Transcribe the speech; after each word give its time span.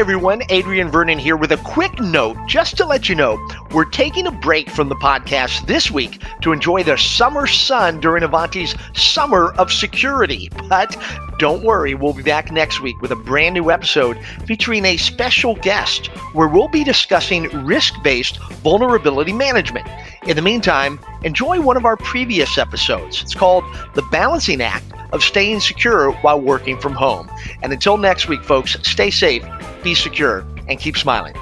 everyone. 0.00 0.42
Adrian 0.48 0.88
Vernon 0.88 1.18
here 1.18 1.36
with 1.36 1.52
a 1.52 1.58
quick 1.58 2.00
note 2.00 2.34
just 2.48 2.74
to 2.78 2.86
let 2.86 3.10
you 3.10 3.14
know 3.14 3.38
we're 3.72 3.84
taking 3.84 4.26
a 4.26 4.30
break 4.30 4.70
from 4.70 4.88
the 4.88 4.94
podcast 4.94 5.66
this 5.66 5.90
week 5.90 6.22
to 6.40 6.52
enjoy 6.52 6.82
the 6.82 6.96
summer 6.96 7.46
sun 7.46 8.00
during 8.00 8.22
Ivanti's 8.22 8.74
Summer 8.94 9.52
of 9.58 9.70
Security. 9.70 10.48
But 10.70 10.96
don't 11.38 11.62
worry, 11.62 11.94
we'll 11.94 12.14
be 12.14 12.22
back 12.22 12.50
next 12.50 12.80
week 12.80 12.98
with 13.02 13.10
a 13.10 13.16
brand 13.16 13.52
new 13.52 13.70
episode 13.70 14.18
featuring 14.46 14.86
a 14.86 14.96
special 14.96 15.54
guest 15.56 16.06
where 16.32 16.48
we'll 16.48 16.68
be 16.68 16.82
discussing 16.82 17.44
risk 17.66 17.92
based 18.02 18.38
vulnerability 18.62 19.34
management. 19.34 19.86
In 20.26 20.36
the 20.36 20.42
meantime, 20.42 21.00
enjoy 21.24 21.62
one 21.62 21.78
of 21.78 21.86
our 21.86 21.96
previous 21.96 22.58
episodes. 22.58 23.22
It's 23.22 23.34
called 23.34 23.64
The 23.94 24.02
Balancing 24.12 24.60
Act 24.60 24.84
of 25.12 25.24
Staying 25.24 25.60
Secure 25.60 26.12
While 26.12 26.42
Working 26.42 26.78
from 26.78 26.92
Home. 26.92 27.30
And 27.62 27.72
until 27.72 27.96
next 27.96 28.28
week, 28.28 28.44
folks, 28.44 28.76
stay 28.82 29.10
safe, 29.10 29.42
be 29.82 29.94
secure, 29.94 30.44
and 30.68 30.78
keep 30.78 30.98
smiling. 30.98 31.34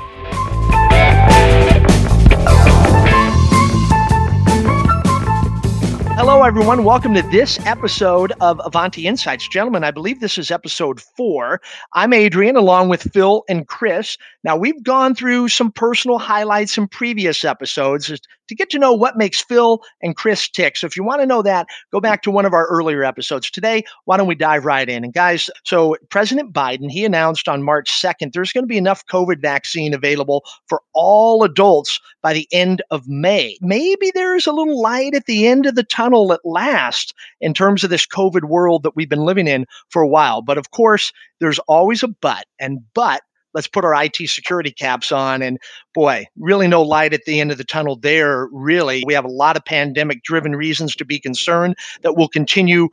Hello, 6.31 6.43
everyone. 6.43 6.85
Welcome 6.85 7.15
to 7.15 7.23
this 7.23 7.59
episode 7.65 8.35
of 8.43 8.61
Ivanti 8.67 9.07
Insights. 9.07 9.49
Gentlemen, 9.49 9.83
I 9.83 9.91
believe 9.91 10.21
this 10.21 10.37
is 10.37 10.51
episode 10.51 11.01
four. 11.01 11.63
I'm 11.95 12.13
Adrian, 12.13 12.55
along 12.55 12.91
with 12.91 13.11
Phil 13.15 13.45
and 13.49 13.67
Chris. 13.67 14.19
Now, 14.45 14.55
we've 14.55 14.83
gone 14.83 15.15
through 15.15 15.49
some 15.49 15.73
personal 15.73 16.19
highlights 16.19 16.77
in 16.77 16.87
previous 16.87 17.47
episodes 17.47 18.13
to 18.49 18.55
get 18.55 18.71
to 18.71 18.79
know 18.79 18.93
what 18.93 19.17
makes 19.17 19.43
Phil 19.43 19.81
and 20.03 20.17
Chris 20.17 20.49
tick. 20.49 20.77
So 20.77 20.87
if 20.87 20.97
you 20.97 21.05
want 21.05 21.21
to 21.21 21.27
know 21.27 21.43
that, 21.43 21.67
go 21.93 22.01
back 22.01 22.23
to 22.23 22.31
one 22.31 22.47
of 22.47 22.53
our 22.53 22.67
earlier 22.67 23.05
episodes. 23.05 23.51
Today, 23.51 23.85
why 24.05 24.17
don't 24.17 24.27
we 24.27 24.35
dive 24.35 24.65
right 24.65 24.89
in? 24.89 25.05
And 25.05 25.13
guys, 25.13 25.51
so 25.65 25.97
President 26.11 26.53
Biden, 26.53 26.91
he 26.91 27.05
announced 27.05 27.49
on 27.49 27.63
March 27.63 27.91
2nd, 27.91 28.33
there's 28.33 28.53
going 28.53 28.65
to 28.65 28.69
be 28.69 28.79
enough 28.79 29.07
COVID 29.07 29.41
vaccine 29.41 29.95
available 29.95 30.45
for 30.67 30.83
all 30.95 31.43
adults 31.43 32.01
by 32.23 32.33
the 32.33 32.49
end 32.53 32.83
of 32.91 33.07
May. 33.07 33.57
Maybe 33.61 34.11
there's 34.15 34.47
a 34.47 34.53
little 34.53 34.81
light 34.81 35.15
at 35.15 35.27
the 35.27 35.47
end 35.47 35.67
of 35.67 35.75
the 35.75 35.83
tunnel 35.83 36.18
at 36.33 36.41
last 36.45 37.15
in 37.41 37.55
terms 37.55 37.85
of 37.85 37.91
this 37.91 38.07
COVID 38.07 38.45
world 38.45 38.83
that 38.83 38.97
we've 38.97 39.09
been 39.09 39.25
living 39.25 39.47
in 39.47 39.67
for 39.89 40.03
a 40.03 40.09
while. 40.09 40.43
But 40.43 40.59
of 40.59 40.71
course, 40.71 41.13
there's 41.41 41.59
always 41.61 42.03
a 42.03 42.09
but. 42.09 42.45
And 42.59 42.81
but 42.95 43.23
let's 43.55 43.69
put 43.69 43.85
our 43.85 44.05
IT 44.05 44.17
security 44.27 44.71
caps 44.71 45.11
on. 45.13 45.43
And 45.43 45.59
boy, 45.95 46.27
really 46.37 46.69
no 46.69 46.83
light 46.83 47.13
at 47.13 47.25
the 47.25 47.41
end 47.41 47.51
of 47.51 47.59
the 47.59 47.65
tunnel 47.65 47.97
there. 47.97 48.49
Really, 48.53 49.03
we 49.07 49.15
have 49.15 49.25
a 49.25 49.29
lot 49.29 49.57
of 49.57 49.65
pandemic 49.65 50.23
driven 50.23 50.55
reasons 50.55 50.95
to 50.97 51.05
be 51.05 51.19
concerned 51.19 51.77
that 52.03 52.17
will 52.17 52.29
continue 52.29 52.89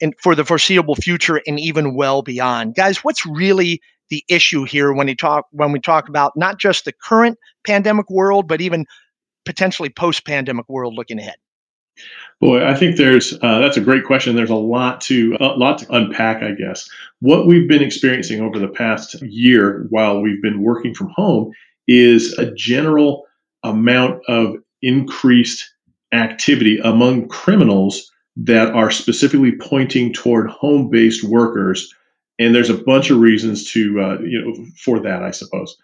in, 0.00 0.12
for 0.18 0.34
the 0.34 0.44
foreseeable 0.44 0.96
future 0.96 1.40
and 1.46 1.60
even 1.60 1.94
well 1.94 2.22
beyond. 2.22 2.74
Guys, 2.74 2.98
what's 3.04 3.24
really 3.26 3.80
the 4.08 4.24
issue 4.28 4.64
here 4.64 4.92
when 4.92 5.08
you 5.08 5.14
talk 5.14 5.46
when 5.52 5.72
we 5.72 5.78
talk 5.78 6.08
about 6.08 6.32
not 6.36 6.58
just 6.58 6.84
the 6.84 6.92
current 6.92 7.38
pandemic 7.64 8.08
world, 8.10 8.48
but 8.48 8.60
even 8.60 8.86
potentially 9.44 9.88
post 9.88 10.26
pandemic 10.26 10.68
world 10.68 10.94
looking 10.94 11.18
ahead? 11.18 11.36
Boy, 12.40 12.66
I 12.66 12.74
think 12.74 12.96
there's 12.96 13.34
uh, 13.42 13.58
that's 13.58 13.76
a 13.76 13.82
great 13.82 14.04
question. 14.04 14.34
There's 14.34 14.48
a 14.48 14.54
lot 14.54 15.02
to 15.02 15.36
a 15.40 15.48
lot 15.58 15.78
to 15.78 15.94
unpack, 15.94 16.42
I 16.42 16.52
guess. 16.52 16.88
What 17.20 17.46
we've 17.46 17.68
been 17.68 17.82
experiencing 17.82 18.40
over 18.40 18.58
the 18.58 18.68
past 18.68 19.20
year 19.22 19.86
while 19.90 20.22
we've 20.22 20.40
been 20.40 20.62
working 20.62 20.94
from 20.94 21.10
home 21.10 21.52
is 21.86 22.32
a 22.38 22.50
general 22.52 23.26
amount 23.62 24.22
of 24.26 24.56
increased 24.80 25.70
activity 26.12 26.78
among 26.78 27.28
criminals 27.28 28.10
that 28.36 28.72
are 28.72 28.90
specifically 28.90 29.52
pointing 29.60 30.12
toward 30.12 30.48
home-based 30.48 31.24
workers, 31.24 31.94
and 32.38 32.54
there's 32.54 32.70
a 32.70 32.82
bunch 32.84 33.10
of 33.10 33.18
reasons 33.18 33.70
to 33.72 34.00
uh, 34.00 34.18
you 34.20 34.40
know 34.40 34.66
for 34.82 34.98
that, 35.00 35.22
I 35.22 35.30
suppose. 35.30 35.76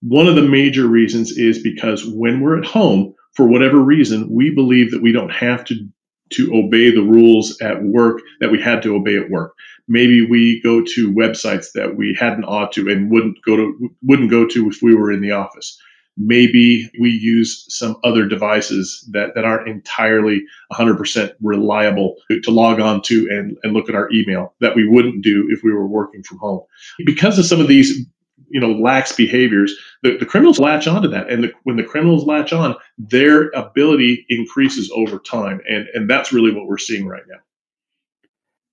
One 0.00 0.28
of 0.28 0.36
the 0.36 0.42
major 0.42 0.86
reasons 0.86 1.32
is 1.32 1.60
because 1.60 2.04
when 2.04 2.40
we're 2.40 2.58
at 2.58 2.66
home, 2.66 3.14
for 3.34 3.46
whatever 3.46 3.78
reason, 3.80 4.28
we 4.30 4.50
believe 4.50 4.90
that 4.90 5.02
we 5.02 5.12
don't 5.12 5.32
have 5.32 5.64
to 5.66 5.88
to 6.30 6.54
obey 6.54 6.90
the 6.90 7.02
rules 7.02 7.60
at 7.60 7.82
work 7.82 8.20
that 8.40 8.50
we 8.50 8.60
had 8.60 8.82
to 8.82 8.96
obey 8.96 9.16
at 9.16 9.30
work. 9.30 9.54
Maybe 9.86 10.26
we 10.26 10.60
go 10.62 10.82
to 10.82 11.12
websites 11.12 11.66
that 11.74 11.96
we 11.96 12.16
hadn't 12.18 12.44
ought 12.44 12.72
to 12.72 12.88
and 12.88 13.10
wouldn't 13.10 13.36
go 13.46 13.56
to 13.56 13.90
wouldn't 14.02 14.30
go 14.30 14.46
to 14.48 14.68
if 14.68 14.80
we 14.82 14.94
were 14.94 15.12
in 15.12 15.20
the 15.20 15.32
office. 15.32 15.78
Maybe 16.16 16.88
we 17.00 17.10
use 17.10 17.66
some 17.68 17.96
other 18.04 18.26
devices 18.26 19.08
that, 19.12 19.34
that 19.34 19.44
aren't 19.44 19.68
entirely 19.68 20.44
100% 20.72 21.32
reliable 21.42 22.14
to 22.30 22.50
log 22.52 22.78
on 22.78 23.02
to 23.02 23.28
and, 23.30 23.56
and 23.64 23.72
look 23.72 23.88
at 23.88 23.96
our 23.96 24.08
email 24.12 24.54
that 24.60 24.76
we 24.76 24.88
wouldn't 24.88 25.24
do 25.24 25.48
if 25.50 25.64
we 25.64 25.72
were 25.72 25.88
working 25.88 26.22
from 26.22 26.38
home. 26.38 26.60
Because 27.04 27.36
of 27.36 27.46
some 27.46 27.60
of 27.60 27.66
these 27.66 28.06
you 28.54 28.60
know 28.60 28.72
lax 28.72 29.12
behaviors 29.12 29.74
the, 30.02 30.16
the 30.16 30.26
criminals 30.26 30.58
latch 30.58 30.86
onto 30.86 31.08
that. 31.08 31.28
And 31.28 31.44
the, 31.44 31.52
when 31.64 31.76
the 31.76 31.84
criminals 31.84 32.24
latch 32.24 32.52
on 32.52 32.76
their 32.96 33.48
ability 33.50 34.24
increases 34.28 34.90
over 34.94 35.18
time. 35.18 35.60
And 35.68 35.86
and 35.92 36.08
that's 36.08 36.32
really 36.32 36.54
what 36.54 36.66
we're 36.66 36.78
seeing 36.78 37.06
right 37.06 37.24
now. 37.28 37.40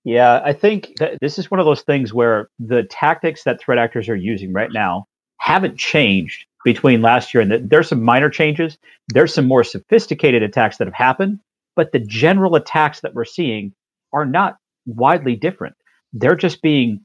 Yeah 0.04 0.40
i 0.44 0.52
think 0.52 0.94
this 1.20 1.38
is 1.38 1.50
one 1.50 1.60
of 1.60 1.66
those 1.66 1.82
things 1.82 2.14
where 2.14 2.48
the 2.58 2.84
tactics 2.84 3.44
that 3.44 3.60
threat 3.60 3.78
actors 3.78 4.08
are 4.08 4.16
using 4.16 4.52
right 4.52 4.72
now 4.72 5.06
haven't 5.38 5.76
changed 5.76 6.46
between 6.64 7.02
last 7.02 7.34
year. 7.34 7.40
And 7.40 7.50
the, 7.50 7.58
there's 7.58 7.88
some 7.88 8.02
minor 8.02 8.30
changes. 8.30 8.78
There's 9.08 9.34
some 9.34 9.46
more 9.46 9.64
sophisticated 9.64 10.42
attacks 10.42 10.76
that 10.76 10.86
have 10.86 10.94
happened. 10.94 11.40
But 11.74 11.92
the 11.92 11.98
general 11.98 12.54
attacks 12.54 13.00
that 13.00 13.14
we're 13.14 13.24
seeing 13.24 13.72
are 14.12 14.26
not 14.26 14.58
widely 14.86 15.36
different. 15.36 15.74
They're 16.12 16.36
just 16.36 16.62
being 16.62 17.04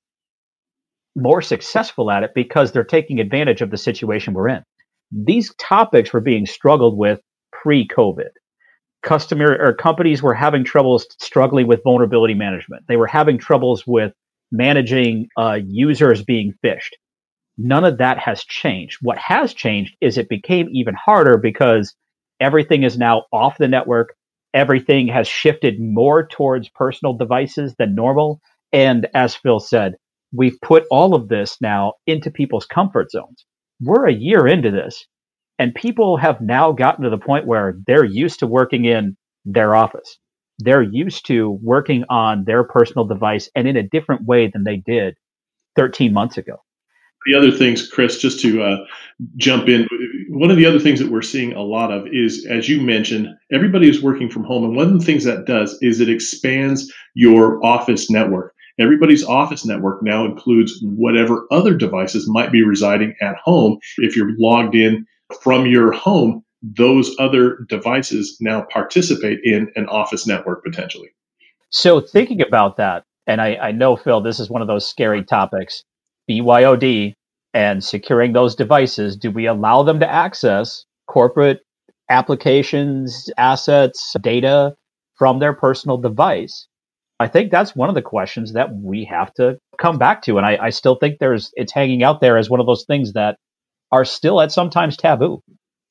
more 1.17 1.41
successful 1.41 2.11
at 2.11 2.23
it 2.23 2.31
because 2.35 2.72
they're 2.72 2.83
taking 2.83 3.19
advantage 3.19 3.61
of 3.61 3.72
the 3.72 3.78
situation 3.78 4.33
we're 4.33 4.50
in. 4.50 4.63
These 5.11 5.53
topics 5.55 6.13
were 6.13 6.22
being 6.22 6.45
struggled 6.45 6.97
with 6.97 7.19
pre-COVID. 7.51 8.29
Customer 9.03 9.57
or 9.59 9.73
companies 9.73 10.22
were 10.22 10.33
having 10.33 10.63
troubles 10.63 11.07
struggling 11.19 11.67
with 11.67 11.83
vulnerability 11.83 12.33
management. 12.33 12.83
They 12.88 12.97
were 12.97 13.07
having 13.07 13.38
troubles 13.38 13.85
with 13.88 14.13
managing 14.51 15.27
uh, 15.38 15.59
users 15.66 16.23
being 16.23 16.53
phished. 16.63 16.94
None 17.57 17.85
of 17.85 17.97
that 17.97 18.19
has 18.19 18.44
changed. 18.44 18.97
What 19.01 19.17
has 19.17 19.53
changed 19.53 19.95
is 20.01 20.17
it 20.17 20.29
became 20.29 20.67
even 20.72 20.94
harder 20.94 21.38
because 21.38 21.95
everything 22.39 22.83
is 22.83 22.97
now 22.97 23.23
off 23.33 23.57
the 23.57 23.67
network. 23.67 24.13
Everything 24.53 25.07
has 25.07 25.27
shifted 25.27 25.79
more 25.79 26.27
towards 26.27 26.69
personal 26.69 27.13
devices 27.13 27.73
than 27.79 27.95
normal. 27.95 28.39
And 28.72 29.07
as 29.13 29.35
Phil 29.35 29.59
said, 29.59 29.95
we've 30.33 30.59
put 30.61 30.83
all 30.91 31.15
of 31.15 31.27
this 31.27 31.57
now 31.61 31.93
into 32.05 32.31
people's 32.31 32.65
comfort 32.65 33.11
zones. 33.11 33.45
We're 33.81 34.07
a 34.07 34.13
year 34.13 34.47
into 34.47 34.71
this, 34.71 35.05
and 35.59 35.73
people 35.73 36.17
have 36.17 36.41
now 36.41 36.71
gotten 36.71 37.03
to 37.03 37.09
the 37.09 37.17
point 37.17 37.45
where 37.45 37.77
they're 37.85 38.03
used 38.03 38.39
to 38.39 38.47
working 38.47 38.85
in 38.85 39.17
their 39.45 39.75
office. 39.75 40.17
They're 40.59 40.81
used 40.81 41.27
to 41.27 41.59
working 41.61 42.03
on 42.09 42.43
their 42.45 42.63
personal 42.63 43.05
device 43.05 43.49
and 43.55 43.67
in 43.67 43.77
a 43.77 43.88
different 43.88 44.25
way 44.25 44.49
than 44.51 44.63
they 44.63 44.77
did 44.77 45.15
13 45.75 46.13
months 46.13 46.38
ago. 46.38 46.57
The 47.25 47.35
other 47.35 47.51
things, 47.51 47.88
Chris, 47.88 48.19
just 48.19 48.39
to 48.41 48.63
uh, 48.63 48.77
jump 49.35 49.67
in, 49.67 49.88
one 50.29 50.49
of 50.49 50.57
the 50.57 50.65
other 50.65 50.79
things 50.79 50.99
that 50.99 51.11
we're 51.11 51.21
seeing 51.21 51.53
a 51.53 51.61
lot 51.61 51.91
of 51.91 52.07
is, 52.11 52.47
as 52.49 52.69
you 52.69 52.81
mentioned, 52.81 53.27
everybody 53.51 53.89
is 53.89 54.01
working 54.01 54.29
from 54.29 54.45
home. 54.45 54.63
And 54.63 54.75
one 54.75 54.88
of 54.88 54.99
the 54.99 55.05
things 55.05 55.25
that 55.25 55.45
does 55.45 55.77
is 55.81 55.99
it 55.99 56.09
expands 56.09 56.91
your 57.15 57.63
office 57.65 58.09
network. 58.09 58.53
Everybody's 58.79 59.23
office 59.23 59.65
network 59.65 60.03
now 60.03 60.25
includes 60.25 60.79
whatever 60.83 61.47
other 61.51 61.73
devices 61.73 62.27
might 62.29 62.51
be 62.51 62.63
residing 62.63 63.15
at 63.21 63.35
home. 63.43 63.79
If 63.97 64.15
you're 64.15 64.35
logged 64.38 64.75
in 64.75 65.05
from 65.41 65.65
your 65.65 65.91
home, 65.91 66.43
those 66.61 67.15
other 67.19 67.65
devices 67.69 68.38
now 68.39 68.65
participate 68.71 69.39
in 69.43 69.71
an 69.75 69.88
office 69.88 70.27
network 70.27 70.63
potentially. 70.63 71.09
So, 71.69 71.99
thinking 71.99 72.41
about 72.41 72.77
that, 72.77 73.03
and 73.25 73.41
I, 73.41 73.55
I 73.55 73.71
know, 73.71 73.95
Phil, 73.95 74.21
this 74.21 74.39
is 74.39 74.49
one 74.49 74.61
of 74.61 74.67
those 74.67 74.88
scary 74.88 75.23
topics 75.23 75.83
BYOD 76.30 77.13
and 77.53 77.83
securing 77.83 78.33
those 78.33 78.56
devices. 78.56 79.18
Do 79.18 79.31
we 79.31 79.47
allow 79.47 79.83
them 79.83 80.00
to 80.00 80.09
access 80.09 80.85
corporate 81.07 81.62
applications, 82.09 83.30
assets, 83.38 84.15
data 84.21 84.75
from 85.18 85.39
their 85.39 85.53
personal 85.53 85.97
device? 85.97 86.67
I 87.19 87.28
think 87.28 87.52
that's 87.52 87.75
one 87.75 87.90
of 87.90 87.96
the 87.96 88.02
questions 88.02 88.54
that 88.54 88.75
we 88.75 89.04
have 89.06 89.34
to 89.36 89.58
come 89.80 89.98
back 89.98 90.22
to. 90.24 90.38
And 90.38 90.46
I, 90.46 90.58
I 90.62 90.69
still 90.69 90.96
think 90.96 91.19
there's 91.19 91.52
it's 91.56 91.74
hanging 91.74 92.04
out 92.04 92.22
there 92.22 92.38
as 92.38 92.50
one 92.50 92.60
of 92.60 92.68
those 92.68 92.86
things 92.86 93.14
that 93.14 93.38
are 93.92 94.06
still 94.06 94.42
at 94.42 94.52
sometimes 94.52 94.98
taboo. 94.98 95.42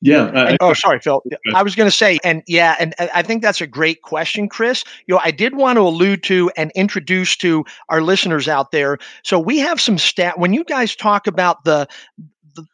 Yeah. 0.02 0.24
Uh, 0.24 0.56
oh, 0.60 0.74
sorry, 0.74 1.00
Phil. 1.00 1.22
I 1.54 1.62
was 1.62 1.74
going 1.74 1.88
to 1.88 1.96
say, 1.96 2.18
and 2.22 2.42
yeah, 2.46 2.76
and 2.78 2.94
I 2.98 3.22
think 3.22 3.42
that's 3.42 3.62
a 3.62 3.66
great 3.66 4.02
question, 4.02 4.48
Chris. 4.48 4.84
You 5.06 5.14
know, 5.14 5.20
I 5.24 5.30
did 5.30 5.56
want 5.56 5.78
to 5.78 5.80
allude 5.80 6.22
to 6.24 6.50
and 6.56 6.70
introduce 6.74 7.34
to 7.38 7.64
our 7.88 8.02
listeners 8.02 8.46
out 8.46 8.72
there. 8.72 8.98
So 9.24 9.40
we 9.40 9.58
have 9.58 9.80
some 9.80 9.96
stat 9.96 10.38
when 10.38 10.52
you 10.52 10.64
guys 10.64 10.94
talk 10.94 11.26
about 11.26 11.64
the 11.64 11.88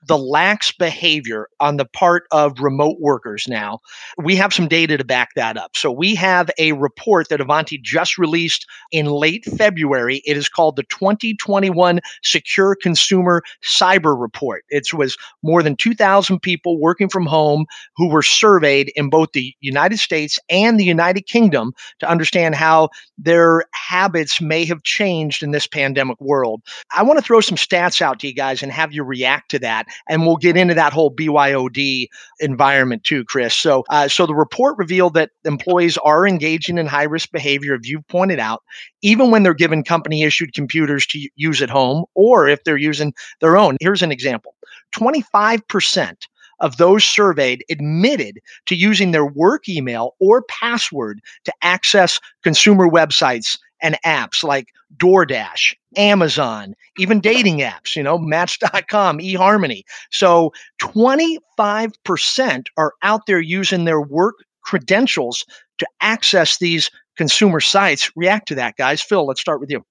the 0.07 0.19
lax 0.19 0.73
behavior 0.73 1.49
on 1.61 1.77
the 1.77 1.85
part 1.85 2.25
of 2.31 2.61
remote 2.61 2.97
workers 3.01 3.47
now, 3.49 3.81
we 4.19 4.37
have 4.37 4.53
some 4.53 4.69
data 4.69 4.97
to 4.99 5.05
back 5.05 5.31
that 5.37 5.57
up. 5.57 5.77
So 5.77 5.91
we 5.91 6.15
have 6.15 6.51
a 6.59 6.73
report 6.73 7.29
that 7.29 7.41
Ivanti 7.41 7.79
just 7.79 8.19
released 8.19 8.67
in 8.91 9.07
late 9.07 9.45
February. 9.45 10.23
It 10.25 10.37
is 10.37 10.49
called 10.49 10.77
the 10.77 10.85
2021 10.85 12.01
Secure 12.23 12.75
Consumer 12.75 13.43
Cyber 13.65 14.21
Report. 14.21 14.65
It 14.69 14.93
was 14.93 15.17
more 15.43 15.63
than 15.63 15.77
2,000 15.77 16.41
people 16.41 16.81
working 16.81 17.09
from 17.09 17.27
home 17.27 17.67
who 17.97 18.09
were 18.09 18.23
surveyed 18.23 18.93
in 18.97 19.11
both 19.11 19.33
the 19.33 19.55
United 19.61 19.99
States 19.99 20.39
and 20.51 20.79
the 20.79 20.85
United 20.85 21.23
Kingdom 21.23 21.73
to 21.99 22.09
understand 22.09 22.55
how 22.55 22.91
their 23.19 23.65
habits 23.73 24.41
may 24.41 24.65
have 24.65 24.83
changed 24.83 25.43
in 25.43 25.51
this 25.51 25.67
pandemic 25.67 26.21
world. 26.21 26.63
I 26.95 27.03
want 27.03 27.19
to 27.19 27.25
throw 27.25 27.41
some 27.41 27.57
stats 27.57 28.01
out 28.01 28.21
to 28.21 28.27
you 28.27 28.35
guys 28.35 28.63
and 28.63 28.73
have 28.73 28.93
you 28.93 29.03
react 29.05 29.51
to 29.53 29.59
that. 29.61 29.72
And 30.09 30.27
we'll 30.27 30.37
get 30.37 30.57
into 30.57 30.75
that 30.75 30.93
whole 30.93 31.15
BYOD 31.15 32.07
environment 32.41 33.05
too, 33.05 33.25
Chris. 33.25 33.55
So, 33.55 33.85
uh, 33.91 34.09
so 34.09 34.27
the 34.27 34.35
report 34.35 34.77
revealed 34.79 35.15
that 35.15 35.31
employees 35.45 35.99
are 35.99 36.27
engaging 36.27 36.79
in 36.79 36.87
high 36.87 37.05
risk 37.05 37.31
behavior, 37.33 37.75
if 37.75 37.89
you've 37.89 38.07
pointed 38.09 38.39
out, 38.39 38.63
even 39.03 39.31
when 39.31 39.43
they're 39.43 39.55
given 39.55 39.83
company 39.83 40.23
issued 40.23 40.55
computers 40.55 41.07
to 41.09 41.29
use 41.37 41.63
at 41.63 41.71
home 41.71 42.05
or 42.15 42.49
if 42.49 42.65
they're 42.65 42.77
using 42.77 43.13
their 43.41 43.57
own. 43.57 43.77
Here's 43.81 44.03
an 44.03 44.13
example 44.13 44.55
25% 44.95 46.17
of 46.61 46.77
those 46.77 47.05
surveyed 47.05 47.65
admitted 47.71 48.39
to 48.67 48.77
using 48.77 49.11
their 49.11 49.27
work 49.27 49.69
email 49.69 50.15
or 50.21 50.43
password 50.43 51.21
to 51.45 51.53
access 51.63 52.21
consumer 52.43 52.89
websites 52.89 53.59
and 53.83 53.99
apps 54.07 54.45
like 54.45 54.69
DoorDash, 54.97 55.75
Amazon, 55.97 56.75
even 56.99 57.21
dating 57.21 57.59
apps, 57.59 57.97
you 57.97 58.03
know, 58.03 58.19
Match.com, 58.19 59.19
eHarmony. 59.19 59.83
So 60.11 60.53
25% 60.81 62.67
are 62.77 62.93
out 63.03 63.27
there 63.27 63.41
using 63.41 63.85
their 63.85 64.01
work 64.01 64.37
credentials 64.63 65.45
to 65.79 65.87
access 66.01 66.59
these 66.59 66.91
consumer 67.17 67.61
sites. 67.61 68.11
React 68.17 68.49
to 68.49 68.55
that, 68.57 68.77
guys. 68.77 69.03
Phil, 69.03 69.27
let's 69.27 69.41
start 69.41 69.61
with 69.61 69.71
you. 69.71 69.85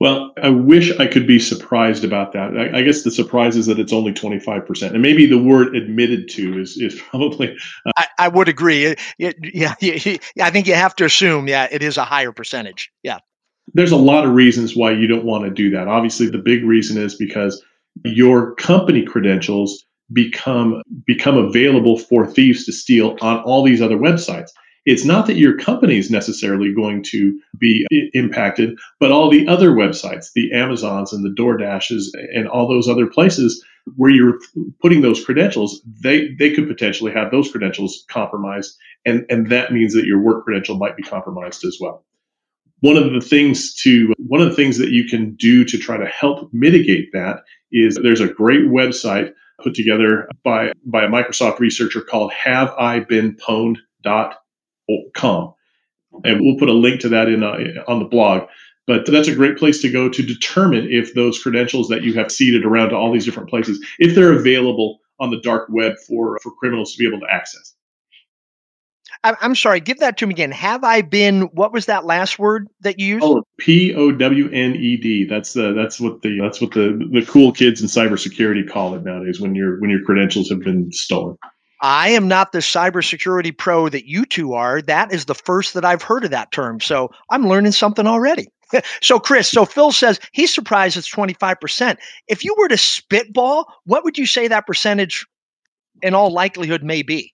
Well, 0.00 0.32
I 0.40 0.50
wish 0.50 0.96
I 1.00 1.08
could 1.08 1.26
be 1.26 1.40
surprised 1.40 2.04
about 2.04 2.32
that. 2.32 2.56
I, 2.56 2.78
I, 2.78 2.82
guess 2.82 3.02
the 3.02 3.10
surprise 3.10 3.56
is 3.56 3.66
that 3.66 3.80
it's 3.80 3.92
only 3.92 4.12
25%. 4.12 4.92
And 4.92 5.02
maybe 5.02 5.26
the 5.26 5.42
word 5.42 5.74
admitted 5.74 6.28
to 6.30 6.60
is, 6.60 6.76
is 6.76 7.00
probably. 7.10 7.56
Uh, 7.84 7.92
I, 7.96 8.06
I, 8.18 8.28
would 8.28 8.48
agree. 8.48 8.84
It, 8.84 9.00
it, 9.18 9.36
yeah, 9.42 9.74
yeah, 9.80 10.18
I 10.46 10.50
think 10.50 10.68
you 10.68 10.74
have 10.74 10.94
to 10.96 11.04
assume, 11.04 11.48
yeah, 11.48 11.66
it 11.70 11.82
is 11.82 11.96
a 11.96 12.04
higher 12.04 12.30
percentage. 12.30 12.92
Yeah. 13.02 13.18
There's 13.74 13.92
a 13.92 13.96
lot 13.96 14.24
of 14.24 14.34
reasons 14.34 14.76
why 14.76 14.92
you 14.92 15.06
don't 15.06 15.24
want 15.24 15.44
to 15.44 15.50
do 15.50 15.70
that. 15.70 15.88
Obviously, 15.88 16.28
the 16.28 16.38
big 16.38 16.64
reason 16.64 17.00
is 17.00 17.14
because 17.14 17.62
your 18.04 18.54
company 18.54 19.04
credentials 19.04 19.84
become 20.12 20.82
become 21.06 21.36
available 21.36 21.98
for 21.98 22.26
thieves 22.26 22.64
to 22.64 22.72
steal 22.72 23.16
on 23.20 23.40
all 23.40 23.62
these 23.62 23.82
other 23.82 23.98
websites 23.98 24.50
it's 24.88 25.04
not 25.04 25.26
that 25.26 25.36
your 25.36 25.54
company 25.54 25.98
is 25.98 26.10
necessarily 26.10 26.72
going 26.72 27.02
to 27.10 27.38
be 27.58 27.86
impacted, 28.14 28.78
but 28.98 29.12
all 29.12 29.28
the 29.28 29.46
other 29.46 29.72
websites, 29.72 30.32
the 30.34 30.50
Amazons 30.50 31.12
and 31.12 31.22
the 31.22 31.42
DoorDashes 31.42 32.04
and 32.34 32.48
all 32.48 32.66
those 32.66 32.88
other 32.88 33.06
places 33.06 33.62
where 33.96 34.10
you're 34.10 34.38
putting 34.80 35.02
those 35.02 35.22
credentials, 35.22 35.82
they, 36.00 36.34
they 36.38 36.54
could 36.54 36.66
potentially 36.66 37.12
have 37.12 37.30
those 37.30 37.50
credentials 37.50 38.06
compromised. 38.08 38.78
And, 39.04 39.26
and 39.28 39.50
that 39.50 39.74
means 39.74 39.92
that 39.92 40.06
your 40.06 40.20
work 40.20 40.44
credential 40.44 40.78
might 40.78 40.96
be 40.96 41.02
compromised 41.02 41.66
as 41.66 41.76
well. 41.78 42.02
One 42.80 42.96
of 42.96 43.12
the 43.12 43.20
things 43.20 43.74
to 43.82 44.14
one 44.18 44.40
of 44.40 44.48
the 44.48 44.54
things 44.54 44.78
that 44.78 44.90
you 44.90 45.04
can 45.04 45.34
do 45.34 45.64
to 45.64 45.78
try 45.78 45.96
to 45.96 46.06
help 46.06 46.48
mitigate 46.52 47.10
that 47.12 47.42
is 47.72 47.96
there's 48.02 48.20
a 48.20 48.28
great 48.28 48.66
website 48.66 49.32
put 49.62 49.74
together 49.74 50.28
by 50.44 50.72
by 50.84 51.04
a 51.04 51.08
Microsoft 51.08 51.58
researcher 51.58 52.00
called 52.00 52.32
Have 52.32 52.72
I 52.78 53.00
Been 53.00 53.36
Pwned.com 53.36 54.34
com. 55.14 55.54
And 56.24 56.40
we'll 56.40 56.58
put 56.58 56.68
a 56.68 56.72
link 56.72 57.00
to 57.00 57.08
that 57.10 57.28
in 57.28 57.42
uh, 57.42 57.58
on 57.86 57.98
the 57.98 58.04
blog. 58.04 58.48
But 58.86 59.04
that's 59.06 59.28
a 59.28 59.34
great 59.34 59.58
place 59.58 59.82
to 59.82 59.90
go 59.90 60.08
to 60.08 60.22
determine 60.22 60.88
if 60.90 61.14
those 61.14 61.42
credentials 61.42 61.88
that 61.88 62.02
you 62.02 62.14
have 62.14 62.32
seeded 62.32 62.64
around 62.64 62.90
to 62.90 62.96
all 62.96 63.12
these 63.12 63.26
different 63.26 63.50
places, 63.50 63.84
if 63.98 64.14
they're 64.14 64.32
available 64.32 65.00
on 65.20 65.30
the 65.30 65.40
dark 65.40 65.68
web 65.70 65.94
for, 66.06 66.38
for 66.42 66.52
criminals 66.52 66.94
to 66.94 66.98
be 66.98 67.06
able 67.06 67.20
to 67.20 67.30
access. 67.30 67.74
I'm 69.24 69.54
sorry, 69.54 69.80
give 69.80 69.98
that 69.98 70.16
to 70.18 70.26
me 70.26 70.32
again. 70.32 70.52
Have 70.52 70.84
I 70.84 71.02
been? 71.02 71.42
What 71.52 71.72
was 71.72 71.86
that 71.86 72.04
last 72.04 72.38
word 72.38 72.68
that 72.80 72.98
you 72.98 73.06
used? 73.06 73.24
Oh, 73.24 73.42
P 73.58 73.94
O 73.94 74.12
W 74.12 74.50
N 74.50 74.76
E 74.76 74.96
D. 74.96 75.24
That's 75.24 75.56
uh, 75.56 75.72
that's 75.72 76.00
what 76.00 76.22
the 76.22 76.38
that's 76.40 76.60
what 76.60 76.72
the 76.72 77.08
the 77.12 77.26
cool 77.26 77.52
kids 77.52 77.80
in 77.80 77.88
cybersecurity 77.88 78.68
call 78.70 78.94
it 78.94 79.02
nowadays. 79.02 79.40
When 79.40 79.54
your 79.54 79.80
when 79.80 79.90
your 79.90 80.02
credentials 80.04 80.48
have 80.50 80.60
been 80.60 80.92
stolen. 80.92 81.36
I 81.80 82.10
am 82.10 82.26
not 82.26 82.52
the 82.52 82.58
cybersecurity 82.58 83.56
pro 83.56 83.88
that 83.88 84.06
you 84.06 84.24
two 84.24 84.54
are. 84.54 84.82
That 84.82 85.12
is 85.12 85.26
the 85.26 85.34
first 85.34 85.74
that 85.74 85.84
I've 85.84 86.02
heard 86.02 86.24
of 86.24 86.30
that 86.32 86.50
term. 86.50 86.80
So 86.80 87.10
I'm 87.30 87.46
learning 87.46 87.72
something 87.72 88.06
already. 88.06 88.48
so, 89.00 89.18
Chris, 89.18 89.48
so 89.48 89.64
Phil 89.64 89.92
says 89.92 90.18
he's 90.32 90.52
surprised 90.52 90.96
it's 90.96 91.12
25%. 91.12 91.96
If 92.26 92.44
you 92.44 92.54
were 92.58 92.68
to 92.68 92.76
spitball, 92.76 93.66
what 93.84 94.04
would 94.04 94.18
you 94.18 94.26
say 94.26 94.48
that 94.48 94.66
percentage 94.66 95.26
in 96.02 96.14
all 96.14 96.32
likelihood 96.32 96.82
may 96.82 97.02
be? 97.02 97.32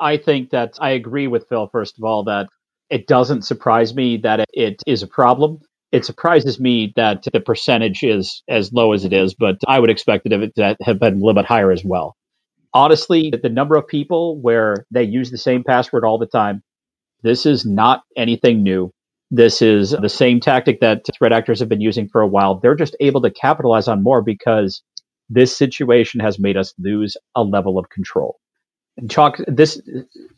I 0.00 0.16
think 0.18 0.50
that 0.50 0.78
I 0.80 0.90
agree 0.90 1.28
with 1.28 1.48
Phil, 1.48 1.68
first 1.68 1.98
of 1.98 2.04
all, 2.04 2.24
that 2.24 2.48
it 2.90 3.06
doesn't 3.06 3.42
surprise 3.42 3.94
me 3.94 4.18
that 4.18 4.46
it 4.52 4.82
is 4.86 5.02
a 5.02 5.08
problem. 5.08 5.60
It 5.92 6.04
surprises 6.04 6.60
me 6.60 6.92
that 6.96 7.24
the 7.32 7.40
percentage 7.40 8.02
is 8.02 8.42
as 8.48 8.72
low 8.72 8.92
as 8.92 9.04
it 9.04 9.12
is, 9.12 9.34
but 9.34 9.58
I 9.68 9.80
would 9.80 9.90
expect 9.90 10.26
it 10.26 10.54
to 10.56 10.76
have 10.82 11.00
been 11.00 11.14
a 11.14 11.16
little 11.16 11.34
bit 11.34 11.46
higher 11.46 11.72
as 11.72 11.84
well 11.84 12.14
honestly, 12.74 13.32
the 13.42 13.48
number 13.48 13.76
of 13.76 13.86
people 13.86 14.40
where 14.40 14.86
they 14.90 15.02
use 15.02 15.30
the 15.30 15.38
same 15.38 15.64
password 15.64 16.04
all 16.04 16.18
the 16.18 16.26
time, 16.26 16.62
this 17.22 17.46
is 17.46 17.66
not 17.66 18.02
anything 18.16 18.62
new. 18.62 18.92
This 19.30 19.62
is 19.62 19.90
the 19.92 20.08
same 20.08 20.40
tactic 20.40 20.80
that 20.80 21.06
threat 21.16 21.32
actors 21.32 21.60
have 21.60 21.68
been 21.68 21.80
using 21.80 22.08
for 22.08 22.20
a 22.20 22.26
while. 22.26 22.58
They're 22.58 22.74
just 22.74 22.96
able 23.00 23.20
to 23.22 23.30
capitalize 23.30 23.88
on 23.88 24.02
more 24.02 24.22
because 24.22 24.82
this 25.28 25.56
situation 25.56 26.20
has 26.20 26.38
made 26.38 26.56
us 26.56 26.74
lose 26.78 27.16
a 27.36 27.44
level 27.44 27.78
of 27.78 27.88
control. 27.90 28.38
And 29.00 29.10
talk 29.10 29.38
this 29.46 29.80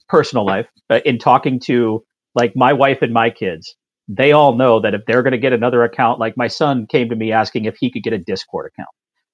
personal 0.08 0.46
life 0.46 0.66
uh, 0.90 1.00
in 1.04 1.18
talking 1.18 1.60
to 1.64 2.04
like 2.34 2.52
my 2.56 2.72
wife 2.72 3.02
and 3.02 3.12
my 3.12 3.30
kids. 3.30 3.74
They 4.08 4.32
all 4.32 4.56
know 4.56 4.80
that 4.80 4.94
if 4.94 5.02
they're 5.06 5.22
going 5.22 5.32
to 5.32 5.38
get 5.38 5.52
another 5.52 5.84
account, 5.84 6.18
like 6.18 6.36
my 6.36 6.48
son 6.48 6.86
came 6.86 7.08
to 7.10 7.16
me 7.16 7.32
asking 7.32 7.66
if 7.66 7.76
he 7.78 7.90
could 7.90 8.02
get 8.02 8.12
a 8.12 8.18
Discord 8.18 8.70
account. 8.72 8.88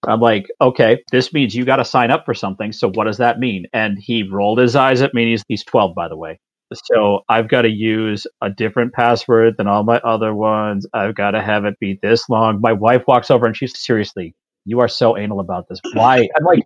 I'm 0.07 0.21
like, 0.21 0.47
okay, 0.61 1.03
this 1.11 1.33
means 1.33 1.55
you 1.55 1.65
got 1.65 1.77
to 1.77 1.85
sign 1.85 2.11
up 2.11 2.25
for 2.25 2.35
something. 2.35 2.73
So 2.73 2.91
what 2.91 3.05
does 3.05 3.19
that 3.19 3.39
mean? 3.39 3.67
And 3.73 3.99
he 3.99 4.23
rolled 4.23 4.59
his 4.59 4.77
eyes 4.77 5.03
at 5.03 5.15
me. 5.15 5.31
He's, 5.31 5.43
he's 5.49 5.65
12, 5.65 5.95
by 5.95 6.09
the 6.09 6.17
way. 6.17 6.39
So 6.73 7.21
I've 7.29 7.49
got 7.49 7.63
to 7.63 7.71
use 7.71 8.27
a 8.43 8.51
different 8.51 8.93
password 8.93 9.55
than 9.57 9.67
all 9.67 9.85
my 9.85 9.99
other 9.99 10.35
ones. 10.35 10.87
I've 10.93 11.15
got 11.15 11.33
to 11.33 11.43
have 11.43 11.65
it 11.65 11.79
be 11.81 11.99
this 12.03 12.29
long. 12.29 12.61
My 12.61 12.75
wife 12.75 13.05
walks 13.09 13.31
over 13.31 13.47
and 13.47 13.57
she's 13.57 13.79
seriously, 13.79 14.35
you 14.65 14.81
are 14.81 14.89
so 14.89 15.17
anal 15.17 15.41
about 15.41 15.67
this. 15.69 15.81
Why? 15.95 16.29
I'm 16.37 16.45
like, 16.45 16.63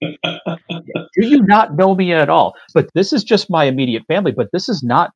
do 0.00 1.26
you 1.26 1.42
not 1.42 1.76
know 1.76 1.94
me 1.94 2.12
at 2.12 2.28
all? 2.28 2.54
But 2.74 2.88
this 2.94 3.12
is 3.12 3.24
just 3.24 3.50
my 3.50 3.64
immediate 3.64 4.04
family. 4.06 4.32
But 4.32 4.48
this 4.52 4.68
is 4.68 4.82
not 4.82 5.10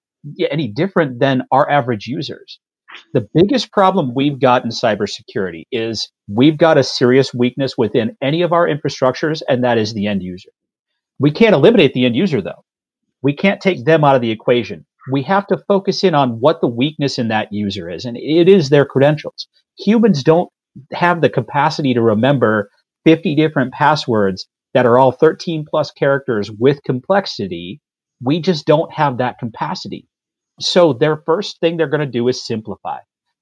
any 0.50 0.68
different 0.68 1.20
than 1.20 1.42
our 1.50 1.68
average 1.70 2.06
users. 2.06 2.58
The 3.12 3.26
biggest 3.34 3.72
problem 3.72 4.14
we've 4.14 4.38
got 4.38 4.64
in 4.64 4.70
cybersecurity 4.70 5.64
is 5.72 6.10
we've 6.28 6.56
got 6.56 6.78
a 6.78 6.84
serious 6.84 7.34
weakness 7.34 7.76
within 7.76 8.16
any 8.22 8.42
of 8.42 8.52
our 8.52 8.68
infrastructures, 8.68 9.42
and 9.48 9.64
that 9.64 9.78
is 9.78 9.94
the 9.94 10.06
end 10.06 10.22
user. 10.22 10.50
We 11.18 11.30
can't 11.30 11.54
eliminate 11.54 11.92
the 11.94 12.06
end 12.06 12.16
user, 12.16 12.40
though. 12.40 12.64
We 13.22 13.32
can't 13.32 13.60
take 13.60 13.84
them 13.84 14.04
out 14.04 14.16
of 14.16 14.22
the 14.22 14.30
equation. 14.30 14.86
We 15.10 15.22
have 15.22 15.46
to 15.48 15.62
focus 15.68 16.04
in 16.04 16.14
on 16.14 16.40
what 16.40 16.60
the 16.60 16.68
weakness 16.68 17.18
in 17.18 17.28
that 17.28 17.52
user 17.52 17.90
is, 17.90 18.04
and 18.04 18.16
it 18.16 18.48
is 18.48 18.68
their 18.68 18.84
credentials. 18.84 19.48
Humans 19.78 20.22
don't 20.22 20.50
have 20.92 21.20
the 21.20 21.30
capacity 21.30 21.94
to 21.94 22.00
remember 22.00 22.70
50 23.04 23.34
different 23.34 23.72
passwords 23.72 24.46
that 24.74 24.86
are 24.86 24.98
all 24.98 25.12
13 25.12 25.64
plus 25.68 25.90
characters 25.90 26.50
with 26.50 26.82
complexity. 26.84 27.80
We 28.22 28.40
just 28.40 28.66
don't 28.66 28.92
have 28.92 29.18
that 29.18 29.38
capacity. 29.38 30.06
So 30.60 30.92
their 30.92 31.16
first 31.16 31.58
thing 31.60 31.76
they're 31.76 31.88
going 31.88 32.00
to 32.00 32.06
do 32.06 32.28
is 32.28 32.44
simplify. 32.44 32.98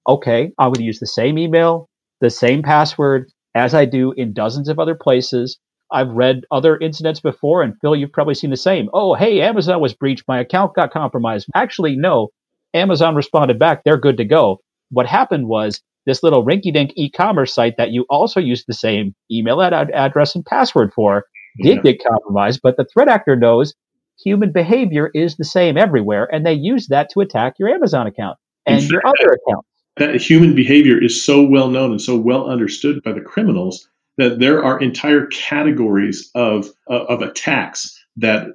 Okay, 0.08 0.52
I'm 0.58 0.68
going 0.68 0.74
to 0.74 0.84
use 0.84 1.00
the 1.00 1.06
same 1.06 1.38
email, 1.38 1.88
the 2.20 2.30
same 2.30 2.62
password 2.62 3.30
as 3.54 3.74
I 3.74 3.84
do 3.84 4.12
in 4.12 4.32
dozens 4.32 4.68
of 4.68 4.78
other 4.78 4.94
places. 4.94 5.58
I've 5.92 6.08
read 6.08 6.44
other 6.50 6.78
incidents 6.78 7.20
before, 7.20 7.62
and 7.62 7.74
Phil, 7.80 7.94
you've 7.94 8.12
probably 8.12 8.34
seen 8.34 8.50
the 8.50 8.56
same. 8.56 8.88
Oh, 8.94 9.14
hey, 9.14 9.42
Amazon 9.42 9.80
was 9.80 9.92
breached. 9.92 10.24
My 10.26 10.40
account 10.40 10.74
got 10.74 10.92
compromised. 10.92 11.48
Actually, 11.54 11.96
no. 11.96 12.28
Amazon 12.72 13.14
responded 13.14 13.58
back. 13.58 13.84
They're 13.84 13.98
good 13.98 14.16
to 14.16 14.24
go. 14.24 14.60
What 14.90 15.06
happened 15.06 15.46
was 15.46 15.82
this 16.06 16.22
little 16.22 16.44
rinky 16.44 16.72
dink 16.72 16.92
e 16.96 17.10
commerce 17.10 17.54
site 17.54 17.76
that 17.76 17.90
you 17.90 18.04
also 18.10 18.40
used 18.40 18.64
the 18.66 18.74
same 18.74 19.14
email 19.30 19.62
ad- 19.62 19.90
address 19.90 20.34
and 20.34 20.44
password 20.44 20.92
for 20.94 21.24
did 21.60 21.76
yeah. 21.76 21.92
get 21.92 22.04
compromised, 22.04 22.60
but 22.62 22.76
the 22.76 22.84
threat 22.84 23.08
actor 23.08 23.36
knows 23.36 23.74
human 24.22 24.52
behavior 24.52 25.10
is 25.14 25.36
the 25.36 25.44
same 25.44 25.76
everywhere, 25.76 26.28
and 26.32 26.46
they 26.46 26.52
use 26.52 26.88
that 26.88 27.10
to 27.10 27.20
attack 27.20 27.54
your 27.58 27.68
Amazon 27.68 28.06
account 28.06 28.38
and 28.66 28.82
your 28.84 29.02
other 29.06 29.32
accounts. 29.32 29.68
That 29.96 30.20
human 30.20 30.54
behavior 30.54 31.02
is 31.02 31.22
so 31.22 31.42
well 31.42 31.68
known 31.68 31.90
and 31.90 32.00
so 32.00 32.16
well 32.16 32.48
understood 32.48 33.02
by 33.02 33.12
the 33.12 33.20
criminals 33.20 33.86
that 34.18 34.38
there 34.38 34.64
are 34.64 34.80
entire 34.80 35.26
categories 35.26 36.30
of 36.34 36.68
uh, 36.90 37.04
of 37.04 37.20
attacks 37.20 37.98
that 38.16 38.48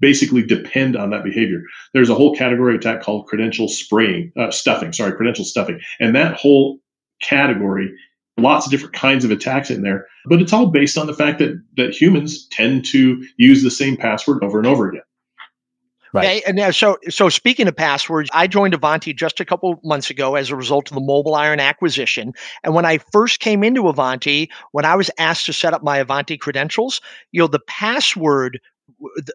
basically 0.00 0.42
depend 0.42 0.96
on 0.96 1.10
that 1.10 1.24
behavior. 1.24 1.62
There's 1.92 2.10
a 2.10 2.14
whole 2.14 2.34
category 2.34 2.74
attack 2.74 3.02
called 3.02 3.26
credential 3.26 3.68
spraying, 3.68 4.32
uh, 4.36 4.50
stuffing. 4.50 4.92
Sorry, 4.92 5.12
credential 5.12 5.44
stuffing, 5.44 5.80
and 6.00 6.14
that 6.14 6.34
whole 6.34 6.78
category, 7.20 7.92
lots 8.38 8.66
of 8.66 8.70
different 8.70 8.94
kinds 8.94 9.24
of 9.24 9.30
attacks 9.30 9.70
in 9.70 9.82
there. 9.82 10.06
But 10.26 10.40
it's 10.40 10.52
all 10.52 10.66
based 10.66 10.98
on 10.98 11.06
the 11.06 11.14
fact 11.14 11.38
that 11.38 11.60
that 11.76 11.94
humans 11.94 12.46
tend 12.48 12.84
to 12.86 13.24
use 13.36 13.62
the 13.62 13.70
same 13.70 13.96
password 13.96 14.42
over 14.42 14.58
and 14.58 14.66
over 14.66 14.88
again. 14.88 15.02
Right. 16.12 16.24
Okay, 16.24 16.42
and 16.46 16.58
uh, 16.58 16.72
so 16.72 16.96
so 17.10 17.28
speaking 17.28 17.68
of 17.68 17.76
passwords, 17.76 18.30
I 18.32 18.46
joined 18.46 18.72
Ivanti 18.72 19.12
just 19.12 19.40
a 19.40 19.44
couple 19.44 19.78
months 19.84 20.08
ago 20.08 20.34
as 20.34 20.50
a 20.50 20.56
result 20.56 20.90
of 20.90 20.94
the 20.94 21.00
MobileIron 21.00 21.60
acquisition. 21.60 22.32
And 22.64 22.74
when 22.74 22.86
I 22.86 22.98
first 23.12 23.40
came 23.40 23.62
into 23.62 23.88
Ivanti, 23.88 24.50
when 24.72 24.84
I 24.84 24.96
was 24.96 25.10
asked 25.18 25.46
to 25.46 25.52
set 25.52 25.74
up 25.74 25.82
my 25.82 26.00
Ivanti 26.00 26.38
credentials, 26.38 27.00
you 27.32 27.40
know, 27.40 27.48
the 27.48 27.60
password 27.60 28.60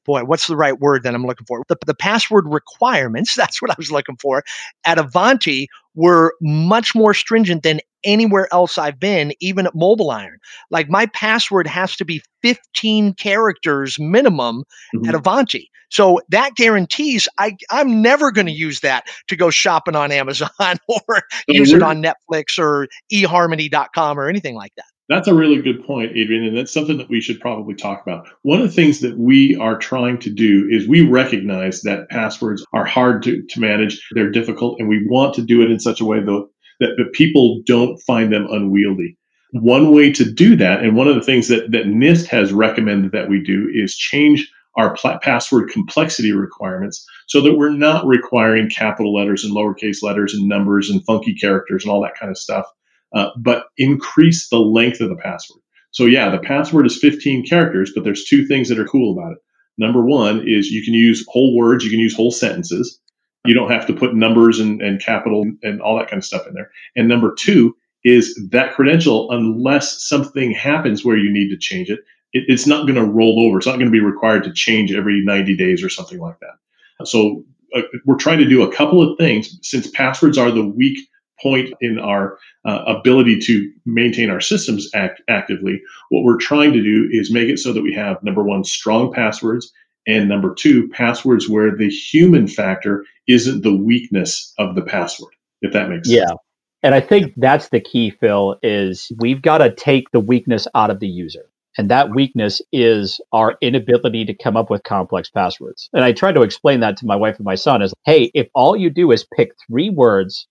boy, 0.05 0.24
what's 0.24 0.48
the 0.48 0.55
right 0.55 0.79
word 0.79 1.03
that 1.03 1.13
I'm 1.13 1.25
looking 1.25 1.46
for? 1.46 1.63
The, 1.67 1.77
the 1.86 1.93
password 1.93 2.46
requirements, 2.48 3.36
that's 3.36 3.62
what 3.62 3.72
I 3.72 3.75
was 3.77 3.91
looking 3.91 4.17
for, 4.17 4.43
at 4.86 4.98
Ivanti 4.98 5.67
were 5.96 6.36
much 6.41 6.96
more 6.96 7.13
stringent 7.13 7.63
than 7.63 7.81
anywhere 8.03 8.48
else 8.51 8.77
I've 8.77 9.00
been, 9.00 9.34
even 9.41 9.67
at 9.67 9.74
MobileIron. 9.74 10.38
Like 10.70 10.89
my 10.89 11.05
password 11.08 11.67
has 11.67 11.96
to 11.98 12.05
be 12.05 12.22
15 12.41 13.13
characters 13.15 14.00
minimum 14.00 14.63
mm-hmm. 14.96 15.10
at 15.10 15.15
Ivanti. 15.15 15.70
So 15.89 16.22
that 16.29 16.55
guarantees 16.55 17.27
I, 17.38 17.58
I'm 17.70 18.01
never 18.01 18.31
going 18.31 18.48
to 18.48 18.53
use 18.53 18.79
that 18.79 19.08
to 19.27 19.36
go 19.36 19.50
shopping 19.50 19.96
on 19.96 20.12
Amazon 20.12 20.50
or 20.88 21.24
use 21.50 21.74
it 21.74 21.84
on 21.84 22.01
Netflix 22.01 22.58
or 22.58 22.88
eharmony.com 23.12 24.17
or 24.17 24.29
anything 24.29 24.55
like 24.55 24.72
that. 24.77 24.86
That's 25.12 25.27
a 25.27 25.34
really 25.34 25.62
good 25.62 25.86
point, 25.86 26.15
Adrian, 26.15 26.46
and 26.46 26.56
that's 26.56 26.72
something 26.72 26.98
that 26.98 27.10
we 27.10 27.20
should 27.20 27.41
probably 27.41 27.75
talk 27.75 28.01
about. 28.01 28.30
One 28.44 28.62
of 28.62 28.68
the 28.68 28.74
things 28.74 29.01
that 29.01 29.18
we 29.18 29.58
are 29.58 29.77
trying 29.77 30.20
to 30.20 30.30
do 30.30 30.70
is 30.72 30.88
we 30.88 31.01
recognize 31.06 31.82
that 31.82 32.10
passwords 32.10 32.65
are 32.72 32.86
hard 32.86 33.22
to, 33.24 33.44
to 33.46 33.60
manage, 33.60 34.01
they're 34.13 34.32
difficult, 34.32 34.80
and 34.80 34.88
we 34.88 35.06
want 35.10 35.34
to 35.34 35.41
do 35.41 35.62
it 35.62 35.70
in 35.70 35.82
such 35.82 36.00
a 36.00 36.06
way 36.06 36.24
though 36.24 36.48
that, 36.80 36.91
that 36.98 37.12
people 37.12 37.62
don't 37.65 38.00
find 38.00 38.32
them 38.32 38.48
unwieldy. 38.50 39.18
One 39.51 39.94
way 39.94 40.13
to 40.13 40.32
do 40.32 40.56
that, 40.56 40.82
and 40.82 40.96
one 40.96 41.10
of 41.10 41.15
the 41.15 41.24
things 41.24 41.50
that, 41.50 41.72
that 41.74 41.88
NIST 41.88 42.27
has 42.27 42.53
recommended 42.53 43.12
that 43.12 43.27
we 43.27 43.44
do, 43.44 43.70
is 43.74 43.98
change 43.98 44.50
our 44.77 44.96
pl- 44.96 45.20
password 45.22 45.70
complexity 45.72 46.32
requirements 46.32 47.06
so 47.27 47.41
that 47.41 47.58
we're 47.58 47.70
not 47.70 48.06
requiring 48.06 48.70
capital 48.70 49.13
letters 49.13 49.44
and 49.44 49.53
lowercase 49.53 50.01
letters 50.01 50.34
and 50.34 50.48
numbers 50.48 50.89
and 50.89 51.03
funky 51.03 51.36
characters 51.36 51.84
and 51.84 51.91
all 51.91 52.01
that 52.01 52.15
kind 52.18 52.30
of 52.30 52.38
stuff, 52.38 52.65
uh, 53.13 53.30
but 53.38 53.65
increase 53.77 54.50
the 54.50 54.60
length 54.60 55.01
of 55.01 55.10
the 55.10 55.15
password. 55.15 55.62
So, 55.91 56.06
yeah, 56.06 56.30
the 56.30 56.39
password 56.39 56.86
is 56.86 56.98
15 56.98 57.46
characters, 57.46 57.91
but 57.94 58.03
there's 58.03 58.25
two 58.25 58.48
things 58.48 58.70
that 58.70 58.80
are 58.80 58.88
cool 58.88 59.18
about 59.18 59.34
it. 59.34 59.39
Number 59.77 60.06
one 60.06 60.48
is 60.48 60.70
you 60.70 60.84
can 60.84 60.94
use 60.94 61.25
whole 61.27 61.56
words, 61.56 61.84
you 61.84 61.89
can 61.89 62.00
use 62.00 62.15
whole 62.15 62.32
sentences. 62.32 63.00
You 63.46 63.53
don't 63.53 63.72
have 63.72 63.88
to 63.88 63.94
put 63.94 64.15
numbers 64.15 64.60
and, 64.60 64.82
and 64.82 65.01
capital 65.01 65.46
and 65.63 65.82
all 65.82 65.98
that 65.98 66.08
kind 66.08 66.20
of 66.20 66.25
stuff 66.25 66.46
in 66.48 66.53
there. 66.53 66.70
And 66.96 67.08
number 67.08 67.34
two 67.34 67.75
is 68.03 68.39
that 68.51 68.74
credential, 68.74 69.32
unless 69.32 70.08
something 70.08 70.51
happens 70.51 71.03
where 71.03 71.18
you 71.18 71.32
need 71.32 71.50
to 71.50 71.58
change 71.58 71.89
it, 71.89 72.00
it, 72.34 72.44
it's 72.48 72.68
not 72.68 72.84
going 72.84 72.96
to 72.96 73.06
roll 73.06 73.44
over. 73.44 73.58
It's 73.58 73.68
not 73.68 73.77
going 73.77 73.86
to 73.86 73.91
be 73.91 74.00
required 74.00 74.44
to 74.44 74.53
change 74.53 74.94
every 74.94 75.22
90 75.24 75.56
days 75.58 75.84
or 75.84 75.89
something 75.89 76.20
like 76.20 76.38
that. 76.39 77.06
So 77.08 77.44
uh, 77.75 77.82
we're 78.06 78.18
trying 78.18 78.39
to 78.39 78.48
do 78.48 78.62
a 78.62 78.74
couple 78.74 79.01
of 79.01 79.18
things 79.18 79.58
since 79.62 79.89
passwords 79.89 80.38
are 80.38 80.51
the 80.51 80.65
weak 80.65 81.00
point 81.42 81.74
in 81.82 82.00
our 82.00 82.38
uh, 82.66 82.84
ability 82.88 83.40
to 83.40 83.72
maintain 83.86 84.30
our 84.30 84.42
systems 84.42 84.90
act- 84.94 85.22
actively. 85.28 85.82
What 86.10 86.24
we're 86.24 86.38
trying 86.38 86.74
to 86.74 86.82
do 86.82 87.10
is 87.12 87.32
make 87.32 87.50
it 87.50 87.60
so 87.60 87.74
that 87.74 87.82
we 87.82 87.94
have 87.94 88.22
number 88.24 88.44
one, 88.44 88.64
strong 88.64 89.12
passwords, 89.14 89.72
and 90.08 90.28
number 90.28 90.54
two, 90.54 90.90
passwords 90.90 91.48
where 91.48 91.76
the 91.76 91.90
human 91.90 92.48
factor 92.48 93.06
isn't 93.28 93.62
the 93.62 93.76
weakness 93.76 94.54
of 94.58 94.76
the 94.76 94.82
password, 94.82 95.34
if 95.62 95.74
that 95.74 95.90
makes 95.90 96.08
sense. 96.08 96.20
Yeah. 96.20 96.36
And 96.84 96.96
I 96.96 97.02
think 97.02 97.34
that's 97.38 97.70
the 97.70 97.80
key, 97.80 98.10
Phil, 98.10 98.58
is 98.64 99.12
we've 99.20 99.42
got 99.42 99.60
to 99.60 99.74
take 99.74 100.10
the 100.12 100.20
weakness 100.20 100.68
out 100.74 100.90
of 100.90 101.00
the 101.00 101.08
user. 101.08 101.48
And 101.78 101.90
that 101.90 102.10
weakness 102.10 102.62
is 102.72 103.22
our 103.32 103.56
inability 103.62 104.26
to 104.26 104.34
come 104.34 104.58
up 104.58 104.70
with 104.70 104.84
complex 104.84 105.30
passwords. 105.30 105.90
And 105.94 106.04
I 106.04 106.12
tried 106.12 106.34
to 106.34 106.42
explain 106.42 106.82
that 106.82 106.98
to 106.98 107.06
my 107.06 107.16
wife 107.16 107.38
and 107.38 107.46
my 107.46 107.56
son 107.56 107.82
is, 107.82 107.94
hey, 108.06 108.32
if 108.34 108.48
all 108.54 108.76
you 108.76 108.90
do 108.90 109.12
is 109.12 109.26
pick 109.36 109.52
three 109.68 109.90
words 109.90 110.48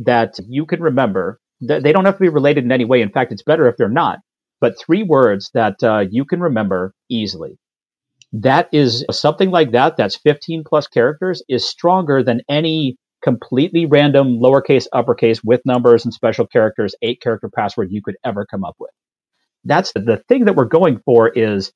that 0.00 0.34
you 0.48 0.66
can 0.66 0.82
remember, 0.82 1.40
that 1.62 1.82
they 1.82 1.92
don't 1.92 2.06
have 2.06 2.16
to 2.16 2.22
be 2.22 2.28
related 2.28 2.64
in 2.64 2.72
any 2.72 2.84
way. 2.84 3.02
In 3.02 3.10
fact, 3.10 3.32
it's 3.32 3.42
better 3.42 3.68
if 3.68 3.76
they're 3.78 3.88
not, 3.88 4.18
but 4.60 4.78
three 4.78 5.02
words 5.04 5.50
that 5.54 5.82
uh, 5.82 6.04
you 6.10 6.24
can 6.24 6.40
remember 6.40 6.94
easily. 7.10 7.58
That 8.32 8.68
is 8.72 9.04
something 9.10 9.50
like 9.50 9.72
that, 9.72 9.96
that's 9.96 10.16
15 10.16 10.64
plus 10.66 10.88
characters, 10.88 11.42
is 11.48 11.68
stronger 11.68 12.22
than 12.22 12.42
any 12.50 12.96
completely 13.22 13.86
random 13.86 14.38
lowercase, 14.40 14.86
uppercase 14.92 15.42
with 15.44 15.60
numbers 15.66 16.04
and 16.04 16.14
special 16.14 16.46
characters, 16.46 16.94
eight 17.02 17.20
character 17.22 17.50
password 17.54 17.88
you 17.92 18.02
could 18.02 18.16
ever 18.24 18.46
come 18.46 18.64
up 18.64 18.76
with 18.80 18.90
that's 19.64 19.92
the 19.94 20.22
thing 20.28 20.46
that 20.46 20.56
we're 20.56 20.66
going 20.66 21.00
for 21.04 21.30
is 21.30 21.72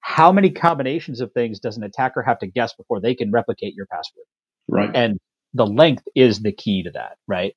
how 0.00 0.32
many 0.32 0.50
combinations 0.50 1.20
of 1.20 1.32
things 1.32 1.60
does 1.60 1.78
an 1.78 1.84
attacker 1.84 2.22
have 2.22 2.40
to 2.40 2.48
guess 2.48 2.74
before 2.74 3.00
they 3.00 3.14
can 3.14 3.32
replicate 3.32 3.74
your 3.74 3.86
password? 3.86 4.24
Right. 4.68 4.90
And 4.94 5.18
the 5.54 5.66
length 5.66 6.04
is 6.14 6.40
the 6.40 6.52
key 6.52 6.82
to 6.82 6.90
that, 6.90 7.16
right? 7.26 7.54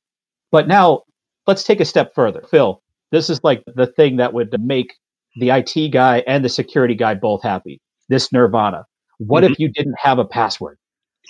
But 0.52 0.68
now 0.68 1.04
let's 1.48 1.64
take 1.64 1.80
a 1.80 1.86
step 1.86 2.14
further. 2.14 2.42
Phil, 2.50 2.82
this 3.12 3.30
is 3.30 3.44
like 3.44 3.64
the 3.76 3.88
thing 3.88 4.18
that 4.18 4.34
would 4.34 4.56
make 4.62 4.94
the 5.40 5.50
IT 5.50 5.92
guy 5.92 6.24
and 6.28 6.44
the 6.44 6.50
security 6.50 6.96
guy 6.96 7.14
both 7.14 7.44
happy. 7.44 7.82
This 8.08 8.32
nirvana. 8.32 8.86
What 9.20 9.44
mm-hmm. 9.44 9.54
if 9.54 9.60
you 9.60 9.70
didn't 9.70 9.98
have 10.00 10.20
a 10.20 10.26
password? 10.26 10.78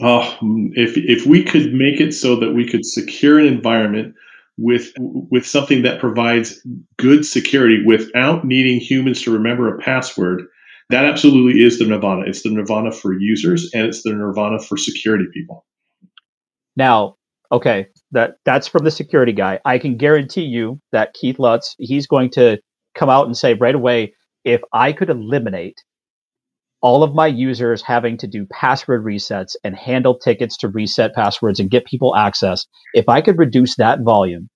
Oh, 0.01 0.37
if 0.73 0.95
if 0.95 1.25
we 1.25 1.43
could 1.43 1.73
make 1.73 1.99
it 1.99 2.13
so 2.13 2.35
that 2.37 2.53
we 2.53 2.67
could 2.67 2.85
secure 2.85 3.39
an 3.39 3.47
environment 3.47 4.15
with 4.59 4.91
with 4.97 5.45
something 5.45 5.81
that 5.83 5.99
provides 5.99 6.61
good 6.97 7.25
security 7.25 7.83
without 7.85 8.45
needing 8.45 8.79
humans 8.79 9.21
to 9.21 9.31
remember 9.31 9.73
a 9.73 9.79
password 9.79 10.43
that 10.89 11.05
absolutely 11.05 11.63
is 11.63 11.79
the 11.79 11.85
nirvana 11.85 12.23
it's 12.25 12.43
the 12.43 12.49
nirvana 12.49 12.91
for 12.91 13.13
users 13.13 13.69
and 13.73 13.85
it's 13.85 14.03
the 14.03 14.11
nirvana 14.11 14.59
for 14.59 14.75
security 14.75 15.25
people 15.33 15.65
now 16.79 17.15
okay 17.51 17.85
that 18.11 18.37
that's 18.45 18.67
from 18.67 18.83
the 18.83 18.91
security 18.91 19.33
guy 19.33 19.59
i 19.65 19.77
can 19.77 19.97
guarantee 19.97 20.43
you 20.43 20.79
that 20.91 21.13
keith 21.13 21.37
lutz 21.37 21.75
he's 21.77 22.07
going 22.07 22.29
to 22.29 22.57
come 22.95 23.09
out 23.09 23.27
and 23.27 23.37
say 23.37 23.53
right 23.53 23.75
away 23.75 24.11
if 24.43 24.61
i 24.73 24.91
could 24.91 25.09
eliminate 25.09 25.75
all 26.81 27.03
of 27.03 27.13
my 27.13 27.27
users 27.27 27.81
having 27.81 28.17
to 28.17 28.27
do 28.27 28.45
password 28.51 29.03
resets 29.03 29.55
and 29.63 29.75
handle 29.75 30.17
tickets 30.17 30.57
to 30.57 30.69
reset 30.69 31.13
passwords 31.13 31.59
and 31.59 31.69
get 31.69 31.85
people 31.85 32.15
access, 32.15 32.65
if 32.93 33.09
I 33.09 33.21
could 33.21 33.37
reduce 33.37 33.75
that 33.75 34.01
volume, 34.01 34.49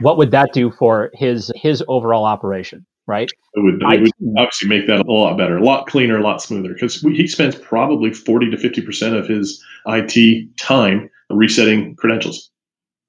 what 0.00 0.18
would 0.18 0.30
that 0.32 0.52
do 0.52 0.70
for 0.70 1.10
his 1.14 1.50
his 1.56 1.82
overall 1.88 2.24
operation? 2.24 2.86
Right? 3.06 3.30
It 3.54 3.60
would, 3.60 3.82
it 3.82 4.12
would 4.20 4.38
obviously 4.38 4.68
make 4.68 4.86
that 4.86 5.00
a 5.00 5.10
lot 5.10 5.38
better, 5.38 5.56
a 5.56 5.64
lot 5.64 5.86
cleaner, 5.86 6.18
a 6.18 6.22
lot 6.22 6.42
smoother 6.42 6.74
because 6.74 7.00
he 7.00 7.26
spends 7.26 7.56
probably 7.56 8.12
40 8.12 8.50
to 8.50 8.56
50% 8.58 9.18
of 9.18 9.26
his 9.26 9.64
IT 9.86 10.56
time 10.58 11.08
resetting 11.30 11.96
credentials. 11.96 12.50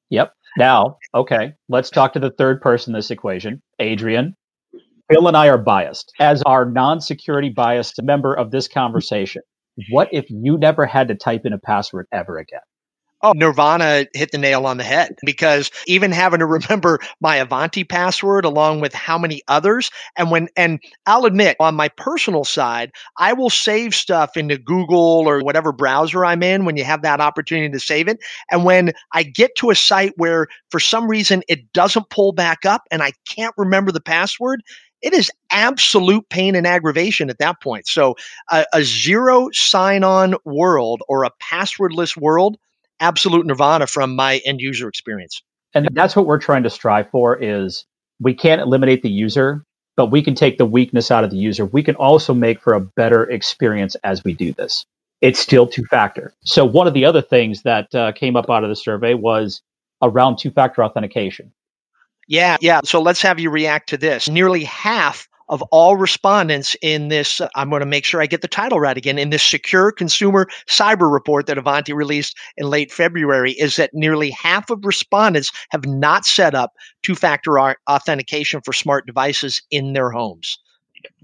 Yep. 0.10 0.34
Now, 0.58 0.98
okay, 1.14 1.54
let's 1.68 1.90
talk 1.90 2.14
to 2.14 2.20
the 2.20 2.32
third 2.32 2.62
person 2.62 2.94
in 2.94 2.98
this 2.98 3.12
equation, 3.12 3.62
Adrian. 3.80 4.36
Bill 5.08 5.28
and 5.28 5.38
I 5.38 5.48
are 5.48 5.58
biased. 5.58 6.12
As 6.20 6.42
our 6.44 6.66
non 6.66 7.02
security 7.02 7.50
biased 7.50 8.02
member 8.02 8.34
of 8.34 8.52
this 8.52 8.68
conversation, 8.68 9.42
what 9.90 10.10
if 10.12 10.26
you 10.30 10.58
never 10.58 10.86
had 10.86 11.08
to 11.08 11.16
type 11.16 11.46
in 11.46 11.54
a 11.54 11.60
password 11.60 12.08
ever 12.12 12.38
again? 12.38 12.60
Oh, 13.22 13.34
Nirvana 13.34 14.06
hit 14.14 14.32
the 14.32 14.38
nail 14.38 14.66
on 14.66 14.78
the 14.78 14.84
head 14.86 15.16
because 15.26 15.72
even 15.88 16.10
having 16.12 16.40
to 16.40 16.46
remember 16.46 17.00
my 17.22 17.42
Ivanti 17.42 17.84
password 17.84 18.46
along 18.46 18.80
with 18.80 18.94
how 18.94 19.18
many 19.18 19.42
others. 19.50 19.92
And 20.18 20.32
when, 20.32 20.48
and 20.56 20.80
I'll 21.06 21.26
admit 21.26 21.58
on 21.60 21.76
my 21.76 21.90
personal 21.90 22.46
side, 22.46 22.92
I 23.18 23.34
will 23.34 23.50
save 23.50 23.94
stuff 23.94 24.38
into 24.38 24.58
Google 24.58 25.28
or 25.28 25.42
whatever 25.44 25.74
browser 25.74 26.24
I'm 26.24 26.42
in 26.44 26.64
when 26.64 26.78
you 26.78 26.86
have 26.86 27.02
that 27.02 27.20
opportunity 27.20 27.70
to 27.74 27.80
save 27.80 28.08
it. 28.08 28.20
And 28.52 28.64
when 28.64 28.94
I 29.14 29.24
get 29.24 29.54
to 29.58 29.70
a 29.70 29.76
site 29.76 30.14
where 30.16 30.48
for 30.72 30.80
some 30.80 31.06
reason 31.10 31.44
it 31.50 31.74
doesn't 31.74 32.10
pull 32.10 32.32
back 32.32 32.60
up 32.66 32.84
and 32.90 33.04
I 33.04 33.12
can't 33.28 33.54
remember 33.58 33.92
the 33.92 34.00
password, 34.02 34.62
it 35.02 35.14
is 35.14 35.30
absolute 35.52 36.28
pain 36.30 36.56
and 36.56 36.66
aggravation 36.68 37.30
at 37.30 37.40
that 37.40 37.62
point. 37.62 37.88
So 37.88 38.16
a, 38.50 38.66
a 38.74 38.84
zero 38.84 39.50
sign 39.52 40.04
on 40.04 40.36
world 40.46 41.02
or 41.10 41.24
a 41.24 41.32
passwordless 41.42 42.18
world, 42.18 42.58
absolute 43.00 43.46
nirvana 43.46 43.88
from 43.88 44.16
my 44.16 44.42
end 44.46 44.62
user 44.62 44.88
experience. 44.88 45.42
And 45.74 45.88
that's 45.94 46.16
what 46.16 46.26
we're 46.26 46.40
trying 46.40 46.64
to 46.64 46.70
strive 46.70 47.10
for 47.12 47.38
is 47.38 47.86
we 48.20 48.34
can't 48.34 48.62
eliminate 48.62 49.04
the 49.04 49.10
user, 49.10 49.64
but 49.96 50.08
we 50.08 50.22
can 50.22 50.36
take 50.36 50.58
the 50.58 50.66
weakness 50.66 51.12
out 51.12 51.24
of 51.24 51.30
the 51.30 51.38
user. 51.38 51.66
We 51.66 51.84
can 51.84 51.96
also 51.96 52.34
make 52.34 52.62
for 52.62 52.74
a 52.74 52.80
better 52.80 53.30
experience 53.30 53.96
as 54.04 54.24
we 54.24 54.34
do 54.34 54.54
this. 54.54 54.86
It's 55.22 55.40
still 55.40 55.68
two 55.68 55.84
factor. 55.86 56.34
So 56.44 56.66
one 56.66 56.88
of 56.88 56.94
the 56.94 57.06
other 57.06 57.22
things 57.22 57.64
that 57.64 57.94
uh, 57.94 58.14
came 58.14 58.36
up 58.36 58.50
out 58.50 58.64
of 58.64 58.70
the 58.70 58.76
survey 58.76 59.14
was 59.14 59.62
around 60.02 60.38
two 60.38 60.50
factor 60.52 60.84
authentication. 60.84 61.52
Yeah, 62.28 62.58
yeah. 62.62 62.82
So 62.86 63.02
let's 63.02 63.22
have 63.24 63.40
you 63.40 63.50
react 63.50 63.90
to 63.90 63.98
this. 63.98 64.30
Nearly 64.30 64.64
half 64.64 65.28
of 65.50 65.62
all 65.72 65.98
respondents 65.98 66.76
in 66.82 67.08
this, 67.10 67.42
I'm 67.56 67.70
going 67.70 67.82
to 67.82 67.86
make 67.86 68.06
sure 68.06 68.22
I 68.22 68.28
get 68.28 68.42
the 68.42 68.48
title 68.48 68.80
right 68.80 68.98
again, 68.98 69.18
in 69.18 69.30
this 69.32 69.44
secure 69.44 69.92
consumer 69.92 70.48
cyber 70.68 71.12
report 71.12 71.48
that 71.48 71.58
Ivanti 71.58 71.94
released 71.94 72.38
in 72.58 72.68
late 72.70 72.92
February, 72.92 73.54
is 73.54 73.76
that 73.76 73.92
nearly 73.94 74.30
half 74.32 74.70
of 74.70 74.86
respondents 74.86 75.52
have 75.72 75.86
not 75.86 76.26
set 76.26 76.56
up 76.56 76.74
two 77.04 77.16
factor 77.16 77.60
authentication 77.60 78.62
for 78.62 78.74
smart 78.74 79.06
devices 79.06 79.62
in 79.72 79.94
their 79.94 80.12
homes. 80.12 80.60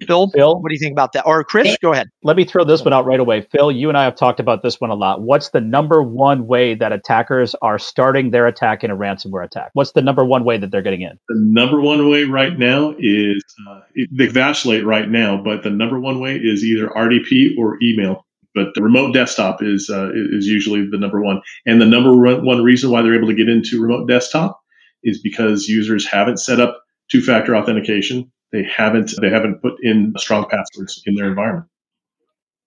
Phil, 0.06 0.30
Phil, 0.30 0.62
what 0.62 0.70
do 0.70 0.74
you 0.74 0.80
think 0.80 0.92
about 0.92 1.14
that? 1.14 1.26
Or 1.26 1.44
Chris, 1.44 1.78
go 1.82 1.94
ahead. 1.94 2.10
Let 2.24 2.36
me 2.36 2.44
throw 2.46 2.64
this 2.64 2.84
one 2.84 2.94
out 2.94 3.06
right 3.06 3.20
away. 3.20 3.42
Phil, 3.42 3.72
you 3.72 3.90
and 3.90 3.98
I 3.98 4.04
have 4.04 4.16
talked 4.16 4.40
about 4.40 4.62
this 4.62 4.80
one 4.80 4.90
a 4.90 4.96
lot. 4.96 5.22
What's 5.22 5.50
the 5.50 5.62
number 5.62 6.04
one 6.04 6.48
way 6.48 6.76
that 6.76 6.92
attackers 6.92 7.56
are 7.62 7.80
starting 7.80 8.32
their 8.32 8.48
attack 8.48 8.84
in 8.84 8.92
a 8.92 8.96
ransomware 8.96 9.46
attack? 9.46 9.72
What's 9.74 9.94
the 9.94 10.02
number 10.02 10.26
one 10.26 10.44
way 10.44 10.58
that 10.58 10.72
they're 10.72 10.82
getting 10.82 11.02
in? 11.02 11.18
The 11.30 11.36
number 11.38 11.80
one 11.80 12.10
way 12.10 12.26
right 12.26 12.58
now 12.58 12.94
is 13.00 13.44
uh, 13.70 13.82
they 14.12 14.28
vacillate 14.28 14.86
right 14.86 15.10
now, 15.10 15.42
but 15.42 15.64
the 15.64 15.70
number 15.70 16.00
one 16.00 16.20
way 16.20 16.36
is 16.36 16.64
either 16.64 16.90
RDP 16.90 17.58
or 17.58 17.78
email. 17.82 18.26
But 18.54 18.74
the 18.74 18.82
remote 18.82 19.14
desktop 19.14 19.62
is 19.62 19.90
uh, 19.92 20.12
is 20.14 20.48
usually 20.48 20.88
the 20.90 20.98
number 20.98 21.22
one, 21.22 21.42
and 21.66 21.82
the 21.82 21.86
number 21.86 22.16
one 22.16 22.64
reason 22.64 22.90
why 22.90 23.02
they're 23.02 23.16
able 23.16 23.28
to 23.28 23.36
get 23.36 23.50
into 23.50 23.82
remote 23.82 24.08
desktop 24.08 24.60
is 25.04 25.22
because 25.22 25.68
users 25.68 26.08
haven't 26.08 26.40
set 26.40 26.60
up 26.60 26.82
two-factor 27.12 27.56
authentication 27.56 28.32
they 28.56 28.64
haven't 28.64 29.14
they 29.22 29.30
haven't 29.30 29.62
put 29.62 29.74
in 29.84 30.14
strong 30.18 30.48
passwords 30.50 31.04
in 31.06 31.16
their 31.16 31.28
environment. 31.28 31.68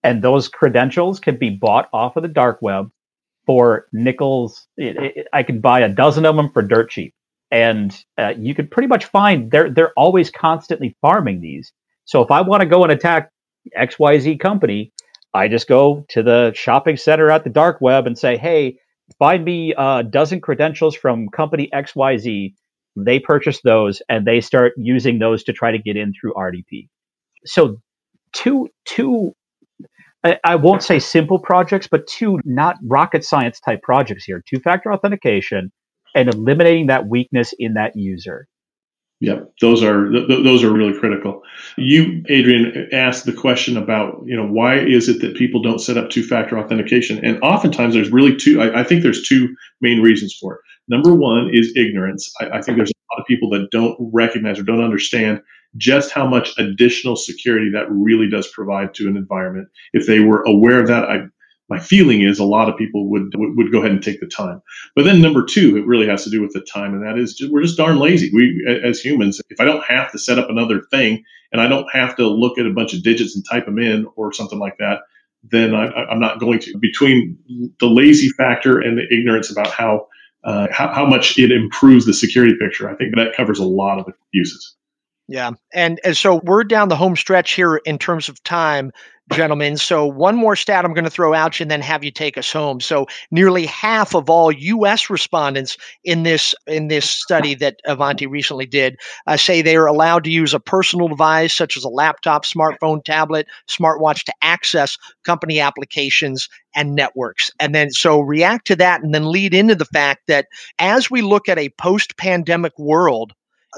And 0.02 0.23
those 0.23 0.49
credentials 0.49 1.18
can 1.18 1.38
be 1.38 1.50
bought 1.50 1.88
off 1.92 2.16
of 2.16 2.23
the 2.23 2.28
dark 2.28 2.59
web 2.61 2.90
for 3.47 3.87
nickels. 3.92 4.66
It, 4.76 4.97
it, 4.97 5.28
I 5.33 5.42
could 5.42 5.62
buy 5.62 5.80
a 5.80 5.88
dozen 5.88 6.26
of 6.26 6.37
them 6.37 6.50
for 6.50 6.62
dirt 6.62 6.90
cheap, 6.90 7.14
and 7.50 7.97
uh, 8.18 8.35
you 8.37 8.54
could 8.54 8.71
pretty 8.71 8.87
much 8.87 9.07
find 9.07 9.50
they're 9.50 9.71
they're 9.71 9.92
always 9.97 10.30
constantly 10.30 10.95
farming 11.00 11.40
these. 11.40 11.73
So 12.04 12.23
if 12.23 12.30
I 12.30 12.42
want 12.42 12.61
to 12.61 12.68
go 12.68 12.83
and 12.83 12.92
attack 12.92 13.30
X 13.75 13.99
Y 13.99 14.18
Z 14.18 14.37
company, 14.37 14.92
I 15.33 15.49
just 15.49 15.68
go 15.68 16.04
to 16.11 16.23
the 16.23 16.52
shopping 16.54 16.99
center 16.99 17.30
at 17.30 17.45
the 17.45 17.50
dark 17.50 17.80
web 17.80 18.07
and 18.07 18.18
say, 18.18 18.37
"Hey, 18.37 18.78
find 19.18 19.42
me 19.42 19.75
a 19.76 20.04
dozen 20.04 20.40
credentials 20.42 20.95
from 20.95 21.28
company 21.30 21.73
X 21.73 21.97
Y 21.97 22.18
Z 22.18 22.54
they 23.05 23.19
purchase 23.19 23.61
those 23.62 24.02
and 24.09 24.26
they 24.26 24.40
start 24.40 24.73
using 24.76 25.19
those 25.19 25.45
to 25.45 25.52
try 25.52 25.71
to 25.71 25.78
get 25.78 25.97
in 25.97 26.12
through 26.19 26.35
RDP. 26.35 26.88
So 27.45 27.81
two 28.33 28.69
two 28.85 29.35
I, 30.25 30.38
I 30.45 30.57
won't 30.57 30.83
say 30.83 30.99
simple 30.99 31.38
projects, 31.38 31.87
but 31.87 32.07
two 32.07 32.40
not 32.45 32.76
rocket 32.83 33.25
science 33.25 33.61
type 33.61 33.83
projects 33.83 34.25
here. 34.25 34.43
Two 34.47 34.61
factor 34.61 34.93
authentication 34.93 35.73
and 36.14 36.33
eliminating 36.33 36.88
that 36.88 37.07
weakness 37.07 37.55
in 37.59 37.75
that 37.75 37.97
user. 37.97 38.49
Yeah, 39.21 39.41
those 39.61 39.83
are 39.83 40.11
th- 40.11 40.29
those 40.29 40.63
are 40.63 40.73
really 40.73 40.97
critical. 40.97 41.43
You, 41.77 42.23
Adrian, 42.29 42.89
asked 42.93 43.25
the 43.25 43.33
question 43.33 43.77
about 43.77 44.23
you 44.25 44.37
know 44.37 44.47
why 44.47 44.79
is 44.79 45.09
it 45.09 45.21
that 45.23 45.37
people 45.37 45.61
don't 45.61 45.81
set 45.81 45.97
up 45.97 46.09
two-factor 46.09 46.57
authentication, 46.57 47.25
and 47.25 47.43
oftentimes 47.43 47.95
there's 47.95 48.13
really 48.13 48.37
two. 48.37 48.61
I, 48.63 48.81
I 48.81 48.85
think 48.85 49.03
there's 49.03 49.27
two 49.27 49.49
main 49.81 50.01
reasons 50.03 50.37
for 50.41 50.55
it. 50.55 50.61
Number 50.87 51.15
one 51.15 51.51
is 51.53 51.73
ignorance. 51.77 52.33
I, 52.41 52.59
I 52.59 52.63
think 52.63 52.77
there's 52.77 52.91
a 52.91 53.15
lot 53.15 53.21
of 53.21 53.27
people 53.27 53.51
that 53.51 53.69
don't 53.73 53.97
recognize 54.13 54.57
or 54.59 54.63
don't 54.63 54.85
understand 54.85 55.41
just 55.77 56.13
how 56.13 56.27
much 56.27 56.57
additional 56.57 57.17
security 57.17 57.71
that 57.73 57.91
really 57.91 58.29
does 58.31 58.47
provide 58.49 58.95
to 58.95 59.09
an 59.09 59.17
environment. 59.17 59.69
If 59.93 60.07
they 60.07 60.21
were 60.21 60.43
aware 60.45 60.81
of 60.81 60.87
that, 60.87 61.05
I 61.05 61.23
my 61.69 61.79
feeling 61.79 62.23
is 62.23 62.39
a 62.39 62.45
lot 62.45 62.69
of 62.69 62.77
people 62.77 63.09
would, 63.11 63.33
would, 63.37 63.71
go 63.71 63.79
ahead 63.79 63.91
and 63.91 64.03
take 64.03 64.21
the 64.21 64.27
time. 64.27 64.63
But 64.97 65.05
then 65.05 65.21
number 65.21 65.45
two, 65.45 65.77
it 65.77 65.87
really 65.87 66.07
has 66.07 66.25
to 66.25 66.31
do 66.31 66.41
with 66.41 66.53
the 66.53 66.63
time, 66.63 66.95
and 66.95 67.03
that 67.07 67.19
is 67.19 67.35
just, 67.35 67.53
we're 67.53 67.63
just 67.63 67.77
darn 67.77 67.99
lazy. 67.99 68.31
We 68.33 68.65
as 68.83 69.01
humans, 69.01 69.41
if 69.51 69.61
I 69.61 69.65
don't 69.65 69.85
have 69.85 70.11
to 70.13 70.19
set 70.19 70.39
up 70.39 70.49
another 70.49 70.81
thing 70.91 71.23
and 71.53 71.61
I 71.61 71.69
don't 71.69 71.87
have 71.93 72.17
to 72.17 72.27
look 72.27 72.59
at 72.59 72.67
a 72.67 72.73
bunch 72.73 72.95
of 72.95 73.03
digits 73.03 73.37
and 73.37 73.45
type 73.49 73.67
them 73.67 73.79
in 73.79 74.07
or 74.17 74.33
something 74.33 74.59
like 74.59 74.79
that, 74.79 75.01
then 75.43 75.75
I, 75.75 76.11
am 76.11 76.21
not 76.21 76.41
going 76.41 76.59
to. 76.61 76.79
Between 76.79 77.39
the 77.81 77.87
lazy 77.87 78.31
factor 78.31 78.81
and 78.81 78.99
the 78.99 79.05
ignorance 79.15 79.51
about 79.51 79.69
how, 79.69 80.09
uh, 80.45 80.69
how 80.71 80.93
how 80.93 81.07
much 81.07 81.39
it 81.39 81.53
improves 81.53 82.07
the 82.07 82.15
security 82.15 82.55
picture, 82.59 82.89
I 82.89 82.95
think 82.95 83.15
that 83.17 83.37
covers 83.37 83.59
a 83.59 83.65
lot 83.65 83.99
of 83.99 84.07
the 84.07 84.15
uses. 84.33 84.75
Yeah. 85.29 85.53
And, 85.75 86.01
and 86.05 86.17
so 86.17 86.41
we're 86.43 86.65
down 86.65 86.89
the 86.89 86.97
home 86.97 87.14
stretch 87.14 87.53
here 87.53 87.77
in 87.77 87.99
terms 87.99 88.29
of 88.29 88.43
time 88.45 88.93
gentlemen. 89.33 89.77
So, 89.77 90.07
one 90.07 90.37
more 90.37 90.57
stat 90.57 90.85
I'm 90.85 90.95
going 90.95 91.05
to 91.05 91.11
throw 91.11 91.35
out 91.35 91.59
you 91.59 91.64
and 91.64 91.71
then 91.71 91.81
have 91.83 92.03
you 92.03 92.11
take 92.11 92.38
us 92.38 92.53
home. 92.53 92.81
So, 92.81 93.07
nearly 93.31 93.67
half 93.67 94.14
of 94.14 94.31
all 94.31 94.51
U.S. 94.51 95.11
respondents 95.11 95.77
in 96.05 96.23
this 96.23 96.55
in 96.67 96.88
this 96.88 97.11
study 97.11 97.55
that 97.57 97.81
Ivanti 97.85 98.27
recently 98.27 98.67
did 98.67 98.97
uh, 99.27 99.37
say 99.37 99.61
they 99.62 99.77
are 99.77 99.87
allowed 99.87 100.25
to 100.25 100.31
use 100.31 100.55
a 100.55 100.61
personal 100.61 101.09
device 101.09 101.55
such 101.55 101.77
as 101.77 101.85
a 101.85 101.88
laptop, 101.88 102.45
smartphone, 102.45 103.05
tablet, 103.05 103.47
smartwatch 103.69 104.25
to 104.25 104.33
access 104.43 104.97
company 105.25 105.61
applications 105.61 106.49
and 106.75 106.95
networks. 106.95 107.51
And 107.61 107.75
then, 107.75 107.91
so 107.91 108.21
react 108.21 108.67
to 108.69 108.77
that 108.77 109.03
and 109.03 109.14
then 109.14 109.31
lead 109.31 109.55
into 109.55 109.75
the 109.75 109.85
fact 109.87 110.23
that 110.29 110.47
as 110.79 111.11
we 111.11 111.23
look 111.23 111.49
at 111.49 111.59
a 111.59 111.71
post-pandemic 111.71 112.79
world, 112.79 113.33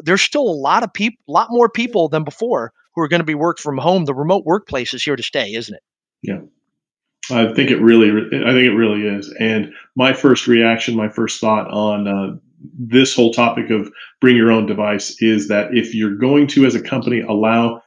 there's 0.04 0.22
still 0.22 0.48
a 0.48 0.52
lot 0.52 0.82
of 0.82 0.92
people, 0.92 1.18
a 1.28 1.32
lot 1.32 1.48
more 1.50 1.68
people 1.68 2.08
than 2.08 2.24
before 2.24 2.72
who 2.94 3.02
are 3.02 3.08
going 3.08 3.20
to 3.20 3.24
be 3.24 3.34
work 3.34 3.58
from 3.58 3.78
home, 3.78 4.04
the 4.04 4.14
remote 4.14 4.44
workplace 4.44 4.94
is 4.94 5.02
here 5.02 5.16
to 5.16 5.22
stay, 5.22 5.52
isn't 5.52 5.74
it? 5.74 5.82
Yeah. 6.22 6.40
I 7.30 7.52
think 7.52 7.70
it 7.70 7.80
really, 7.80 8.10
I 8.10 8.52
think 8.52 8.66
it 8.66 8.74
really 8.74 9.06
is. 9.06 9.32
And 9.38 9.72
my 9.96 10.12
first 10.12 10.46
reaction, 10.46 10.96
my 10.96 11.08
first 11.08 11.40
thought 11.40 11.68
on 11.70 12.08
uh, 12.08 12.36
this 12.78 13.14
whole 13.14 13.32
topic 13.32 13.70
of 13.70 13.90
bring 14.20 14.36
your 14.36 14.50
own 14.50 14.66
device 14.66 15.16
is 15.22 15.48
that 15.48 15.74
if 15.74 15.94
you're 15.94 16.16
going 16.16 16.46
to, 16.48 16.66
as 16.66 16.74
a 16.74 16.82
company, 16.82 17.20
allow 17.20 17.82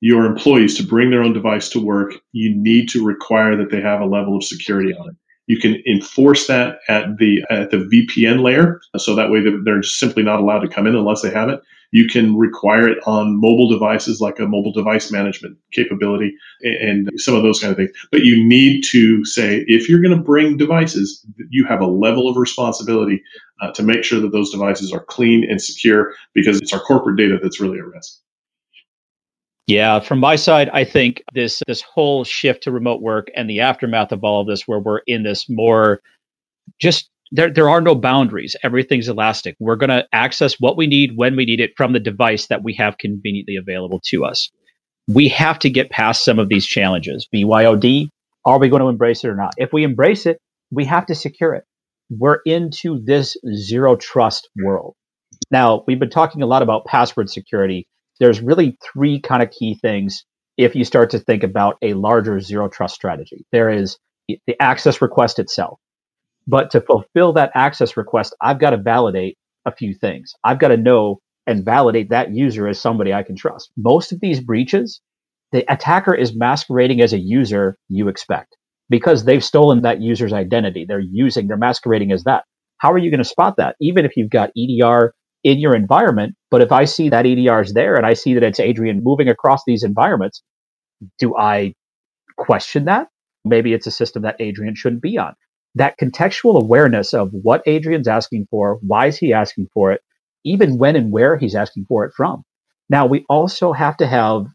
your 0.00 0.26
employees 0.26 0.76
to 0.76 0.82
bring 0.82 1.10
their 1.10 1.22
own 1.22 1.32
device 1.32 1.68
to 1.70 1.80
work, 1.80 2.14
you 2.32 2.54
need 2.54 2.88
to 2.90 3.04
require 3.04 3.56
that 3.56 3.70
they 3.70 3.80
have 3.80 4.00
a 4.00 4.06
level 4.06 4.36
of 4.36 4.44
security 4.44 4.94
on 4.94 5.08
it. 5.08 5.16
You 5.46 5.58
can 5.58 5.82
enforce 5.86 6.46
that 6.46 6.78
at 6.88 7.18
the 7.18 7.44
at 7.50 7.70
the 7.70 7.76
VPN 7.76 8.42
layer, 8.42 8.80
so 8.96 9.14
that 9.14 9.30
way 9.30 9.40
they're 9.64 9.82
simply 9.82 10.22
not 10.22 10.40
allowed 10.40 10.60
to 10.60 10.68
come 10.68 10.86
in 10.86 10.94
unless 10.94 11.22
they 11.22 11.30
have 11.30 11.48
it. 11.48 11.60
You 11.92 12.08
can 12.08 12.36
require 12.36 12.88
it 12.88 12.98
on 13.06 13.40
mobile 13.40 13.68
devices 13.68 14.20
like 14.20 14.40
a 14.40 14.46
mobile 14.46 14.72
device 14.72 15.12
management 15.12 15.56
capability 15.72 16.34
and 16.62 17.08
some 17.16 17.36
of 17.36 17.42
those 17.42 17.60
kind 17.60 17.70
of 17.70 17.76
things. 17.76 17.90
But 18.10 18.24
you 18.24 18.42
need 18.42 18.82
to 18.90 19.24
say, 19.24 19.64
if 19.68 19.88
you're 19.88 20.02
going 20.02 20.16
to 20.16 20.22
bring 20.22 20.56
devices, 20.56 21.24
you 21.50 21.64
have 21.66 21.80
a 21.80 21.86
level 21.86 22.28
of 22.28 22.36
responsibility 22.36 23.22
uh, 23.60 23.70
to 23.72 23.84
make 23.84 24.02
sure 24.02 24.18
that 24.20 24.32
those 24.32 24.50
devices 24.50 24.92
are 24.92 25.04
clean 25.04 25.48
and 25.48 25.62
secure 25.62 26.14
because 26.34 26.60
it's 26.60 26.72
our 26.72 26.80
corporate 26.80 27.16
data 27.16 27.38
that's 27.40 27.60
really 27.60 27.78
at 27.78 27.86
risk. 27.86 28.18
Yeah, 29.66 30.00
from 30.00 30.18
my 30.18 30.36
side, 30.36 30.68
I 30.74 30.84
think 30.84 31.22
this 31.32 31.62
this 31.66 31.80
whole 31.80 32.24
shift 32.24 32.64
to 32.64 32.70
remote 32.70 33.00
work 33.00 33.28
and 33.34 33.48
the 33.48 33.60
aftermath 33.60 34.12
of 34.12 34.22
all 34.22 34.42
of 34.42 34.46
this, 34.46 34.68
where 34.68 34.78
we're 34.78 35.00
in 35.06 35.22
this 35.22 35.46
more 35.48 36.00
just 36.80 37.08
there, 37.32 37.50
there 37.50 37.70
are 37.70 37.80
no 37.80 37.94
boundaries. 37.94 38.54
Everything's 38.62 39.08
elastic. 39.08 39.56
We're 39.58 39.76
to 39.76 40.06
access 40.12 40.54
what 40.60 40.76
we 40.76 40.86
need 40.86 41.16
when 41.16 41.34
we 41.34 41.44
need 41.44 41.60
it 41.60 41.72
from 41.76 41.92
the 41.92 42.00
device 42.00 42.46
that 42.48 42.62
we 42.62 42.74
have 42.74 42.98
conveniently 42.98 43.56
available 43.56 44.00
to 44.06 44.24
us. 44.24 44.50
We 45.08 45.28
have 45.28 45.58
to 45.60 45.70
get 45.70 45.90
past 45.90 46.24
some 46.24 46.38
of 46.38 46.48
these 46.48 46.66
challenges. 46.66 47.26
BYOD, 47.34 48.08
are 48.44 48.58
we 48.58 48.68
going 48.68 48.82
to 48.82 48.88
embrace 48.88 49.24
it 49.24 49.28
or 49.28 49.36
not? 49.36 49.54
If 49.56 49.72
we 49.72 49.82
embrace 49.82 50.26
it, 50.26 50.38
we 50.70 50.84
have 50.84 51.06
to 51.06 51.14
secure 51.14 51.54
it. 51.54 51.64
We're 52.10 52.40
into 52.46 53.02
this 53.04 53.36
zero 53.54 53.96
trust 53.96 54.48
world. 54.62 54.94
Now, 55.50 55.84
we've 55.86 55.98
been 55.98 56.10
talking 56.10 56.42
a 56.42 56.46
lot 56.46 56.62
about 56.62 56.84
password 56.84 57.30
security. 57.30 57.86
There's 58.20 58.40
really 58.40 58.78
three 58.82 59.20
kind 59.20 59.42
of 59.42 59.50
key 59.50 59.78
things 59.80 60.24
if 60.56 60.74
you 60.74 60.84
start 60.84 61.10
to 61.10 61.18
think 61.18 61.42
about 61.42 61.76
a 61.82 61.94
larger 61.94 62.40
zero 62.40 62.68
trust 62.68 62.94
strategy. 62.94 63.44
There 63.52 63.70
is 63.70 63.98
the 64.28 64.60
access 64.60 65.02
request 65.02 65.38
itself. 65.38 65.80
But 66.46 66.70
to 66.72 66.80
fulfill 66.80 67.32
that 67.34 67.52
access 67.54 67.96
request, 67.96 68.36
I've 68.40 68.60
got 68.60 68.70
to 68.70 68.76
validate 68.76 69.38
a 69.64 69.74
few 69.74 69.94
things. 69.94 70.34
I've 70.44 70.58
got 70.58 70.68
to 70.68 70.76
know 70.76 71.20
and 71.46 71.64
validate 71.64 72.10
that 72.10 72.32
user 72.32 72.68
as 72.68 72.80
somebody 72.80 73.12
I 73.12 73.22
can 73.22 73.36
trust. 73.36 73.70
Most 73.76 74.12
of 74.12 74.20
these 74.20 74.40
breaches, 74.40 75.00
the 75.52 75.70
attacker 75.72 76.14
is 76.14 76.36
masquerading 76.36 77.00
as 77.00 77.12
a 77.12 77.18
user 77.18 77.76
you 77.88 78.08
expect 78.08 78.56
because 78.88 79.24
they've 79.24 79.44
stolen 79.44 79.82
that 79.82 80.00
user's 80.00 80.32
identity. 80.32 80.84
They're 80.86 81.00
using, 81.00 81.48
they're 81.48 81.56
masquerading 81.56 82.12
as 82.12 82.24
that. 82.24 82.44
How 82.78 82.92
are 82.92 82.98
you 82.98 83.10
going 83.10 83.18
to 83.18 83.24
spot 83.24 83.56
that? 83.56 83.76
Even 83.80 84.04
if 84.04 84.16
you've 84.16 84.30
got 84.30 84.50
EDR 84.56 85.14
in 85.44 85.58
your 85.58 85.76
environment, 85.76 86.34
but 86.50 86.62
if 86.62 86.72
I 86.72 86.84
see 86.86 87.08
that 87.10 87.26
EDR 87.26 87.60
is 87.60 87.74
there 87.74 87.94
and 87.94 88.06
I 88.06 88.14
see 88.14 88.34
that 88.34 88.42
it's 88.42 88.60
Adrian 88.60 89.02
moving 89.04 89.28
across 89.28 89.62
these 89.66 89.84
environments, 89.84 90.42
do 91.18 91.36
I 91.36 91.74
question 92.36 92.86
that? 92.86 93.08
Maybe 93.44 93.74
it's 93.74 93.86
a 93.86 93.90
system 93.90 94.22
that 94.22 94.36
Adrian 94.40 94.74
shouldn't 94.74 95.02
be 95.02 95.18
on 95.18 95.34
that 95.74 95.98
contextual 95.98 96.60
awareness 96.60 97.12
of 97.12 97.30
what 97.32 97.62
Adrian's 97.66 98.08
asking 98.08 98.46
for, 98.50 98.78
why 98.80 99.06
is 99.06 99.18
he 99.18 99.32
asking 99.32 99.68
for 99.74 99.92
it, 99.92 100.00
even 100.44 100.78
when 100.78 100.96
and 100.96 101.10
where 101.10 101.36
he's 101.36 101.54
asking 101.54 101.84
for 101.88 102.04
it 102.04 102.12
from. 102.16 102.44
Now, 102.88 103.06
we 103.06 103.24
also 103.28 103.72
have 103.72 103.96
to 103.96 104.06
have 104.06 104.46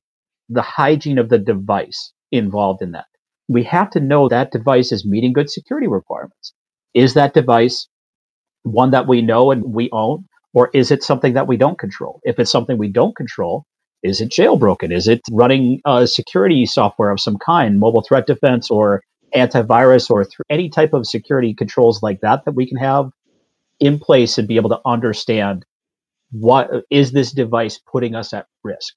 the 0.48 0.62
hygiene 0.62 1.18
of 1.18 1.30
the 1.30 1.38
device 1.38 2.14
involved 2.32 2.82
in 2.82 2.92
that. 2.92 3.06
We 3.48 3.64
have 3.64 3.90
to 3.92 4.00
know 4.00 4.30
that 4.30 4.52
device 4.52 4.92
is 4.92 5.06
meeting 5.06 5.34
good 5.34 5.50
security 5.50 5.88
requirements. 5.88 6.54
Is 6.94 7.16
that 7.16 7.34
device 7.34 7.88
one 8.64 8.92
that 8.92 9.08
we 9.08 9.22
know 9.22 9.52
and 9.52 9.64
we 9.74 9.90
own? 9.92 10.26
Or 10.54 10.70
is 10.74 10.92
it 10.92 11.04
something 11.04 11.34
that 11.34 11.48
we 11.48 11.58
don't 11.58 11.78
control? 11.78 12.20
If 12.24 12.40
it's 12.40 12.52
something 12.52 12.78
we 12.78 12.88
don't 12.90 13.16
control, 13.16 13.66
is 14.02 14.22
it 14.22 14.30
jailbroken? 14.30 14.92
Is 14.92 15.08
it 15.08 15.22
running 15.32 15.82
uh, 15.86 16.06
security 16.06 16.66
software 16.66 17.12
of 17.12 17.20
some 17.20 17.38
kind, 17.38 17.80
mobile 17.80 18.02
threat 18.02 18.26
defense 18.26 18.72
or 18.72 19.02
antivirus 19.36 20.10
or 20.10 20.24
th- 20.24 20.34
any 20.50 20.70
type 20.70 20.94
of 20.94 21.06
security 21.06 21.54
controls 21.54 22.02
like 22.02 22.22
that 22.22 22.46
that 22.46 22.56
we 22.56 22.68
can 22.68 22.78
have 22.78 23.12
in 23.80 24.00
place 24.00 24.38
and 24.38 24.48
be 24.48 24.56
able 24.56 24.70
to 24.70 24.80
understand 24.86 25.66
what 26.32 26.70
is 26.90 27.12
this 27.12 27.32
device 27.32 27.80
putting 27.92 28.16
us 28.16 28.34
at 28.34 28.48
risk? 28.64 28.94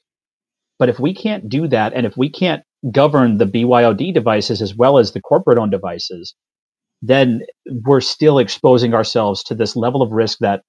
But 0.78 0.88
if 0.88 0.98
we 0.98 1.14
can't 1.14 1.48
do 1.48 1.68
that, 1.68 1.92
and 1.94 2.06
if 2.06 2.16
we 2.16 2.28
can't 2.28 2.62
govern 2.90 3.38
the 3.38 3.46
BYOD 3.46 4.12
devices 4.12 4.60
as 4.60 4.74
well 4.74 4.98
as 4.98 5.12
the 5.12 5.20
corporate 5.20 5.58
owned 5.58 5.70
devices, 5.70 6.34
then 7.00 7.42
we're 7.84 8.00
still 8.00 8.38
exposing 8.38 8.94
ourselves 8.94 9.42
to 9.44 9.54
this 9.54 9.76
level 9.76 10.02
of 10.02 10.10
risk 10.10 10.38
that 10.38 10.62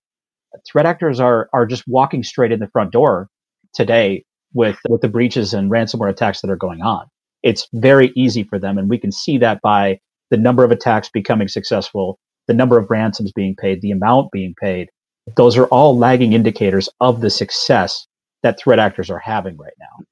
threat 0.70 0.86
actors 0.86 1.20
are 1.20 1.50
are 1.54 1.66
just 1.66 1.84
walking 1.88 2.24
straight 2.24 2.52
in 2.52 2.60
the 2.60 2.70
front 2.70 2.92
door 2.92 3.30
today 3.74 4.24
with 4.54 4.78
with 4.88 5.02
the 5.02 5.08
breaches 5.08 5.54
and 5.54 5.72
ransomware 5.72 6.10
attacks 6.10 6.42
that 6.42 6.50
are 6.50 6.56
going 6.56 6.82
on. 6.82 7.08
It's 7.42 7.68
very 7.74 8.12
easy 8.16 8.44
for 8.44 8.60
them, 8.60 8.78
and 8.78 8.90
we 8.90 8.98
can 8.98 9.12
see 9.12 9.38
that 9.40 9.62
by 9.62 10.00
the 10.30 10.38
number 10.38 10.64
of 10.64 10.72
attacks 10.72 11.10
becoming 11.10 11.48
successful, 11.48 12.20
the 12.48 12.54
number 12.54 12.78
of 12.78 12.90
ransoms 12.90 13.32
being 13.32 13.56
paid, 13.56 13.82
the 13.82 13.92
amount 13.92 14.32
being 14.32 14.56
paid. 14.60 14.90
Those 15.38 15.58
are 15.58 15.68
all 15.68 15.98
lagging 15.98 16.34
indicators 16.34 16.90
of 17.00 17.22
the 17.22 17.30
success 17.30 18.08
that 18.44 18.60
threat 18.60 18.80
actors 18.80 19.10
are 19.10 19.20
having 19.20 19.58
right 19.58 19.74
now. 19.80 20.06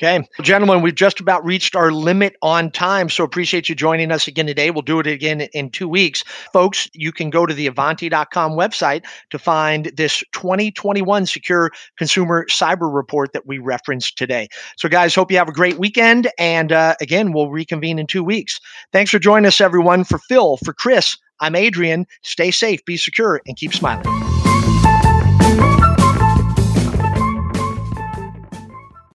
Okay. 0.00 0.24
Gentlemen, 0.42 0.80
we've 0.80 0.94
just 0.94 1.18
about 1.18 1.44
reached 1.44 1.74
our 1.74 1.90
limit 1.90 2.36
on 2.40 2.70
time. 2.70 3.08
So 3.08 3.24
appreciate 3.24 3.68
you 3.68 3.74
joining 3.74 4.12
us 4.12 4.28
again 4.28 4.46
today. 4.46 4.70
We'll 4.70 4.82
do 4.82 5.00
it 5.00 5.08
again 5.08 5.40
in 5.40 5.70
two 5.70 5.88
weeks. 5.88 6.22
Folks, 6.52 6.88
you 6.92 7.10
can 7.10 7.30
go 7.30 7.46
to 7.46 7.52
the 7.52 7.66
Ivanti.com 7.66 8.52
website 8.52 9.04
to 9.30 9.40
find 9.40 9.86
this 9.96 10.22
2021 10.32 11.26
Secure 11.26 11.72
Consumer 11.96 12.46
Cyber 12.48 12.94
Report 12.94 13.32
that 13.32 13.44
we 13.44 13.58
referenced 13.58 14.16
today. 14.16 14.46
So, 14.76 14.88
guys, 14.88 15.16
hope 15.16 15.32
you 15.32 15.38
have 15.38 15.48
a 15.48 15.52
great 15.52 15.80
weekend. 15.80 16.30
And 16.38 16.70
uh, 16.70 16.94
again, 17.00 17.32
we'll 17.32 17.50
reconvene 17.50 17.98
in 17.98 18.06
two 18.06 18.22
weeks. 18.22 18.60
Thanks 18.92 19.10
for 19.10 19.18
joining 19.18 19.46
us, 19.46 19.60
everyone. 19.60 20.04
For 20.04 20.18
Phil, 20.28 20.58
for 20.58 20.72
Chris, 20.72 21.16
I'm 21.40 21.56
Adrian. 21.56 22.06
Stay 22.22 22.52
safe, 22.52 22.84
be 22.84 22.96
secure, 22.96 23.40
and 23.48 23.56
keep 23.56 23.74
smiling. 23.74 24.27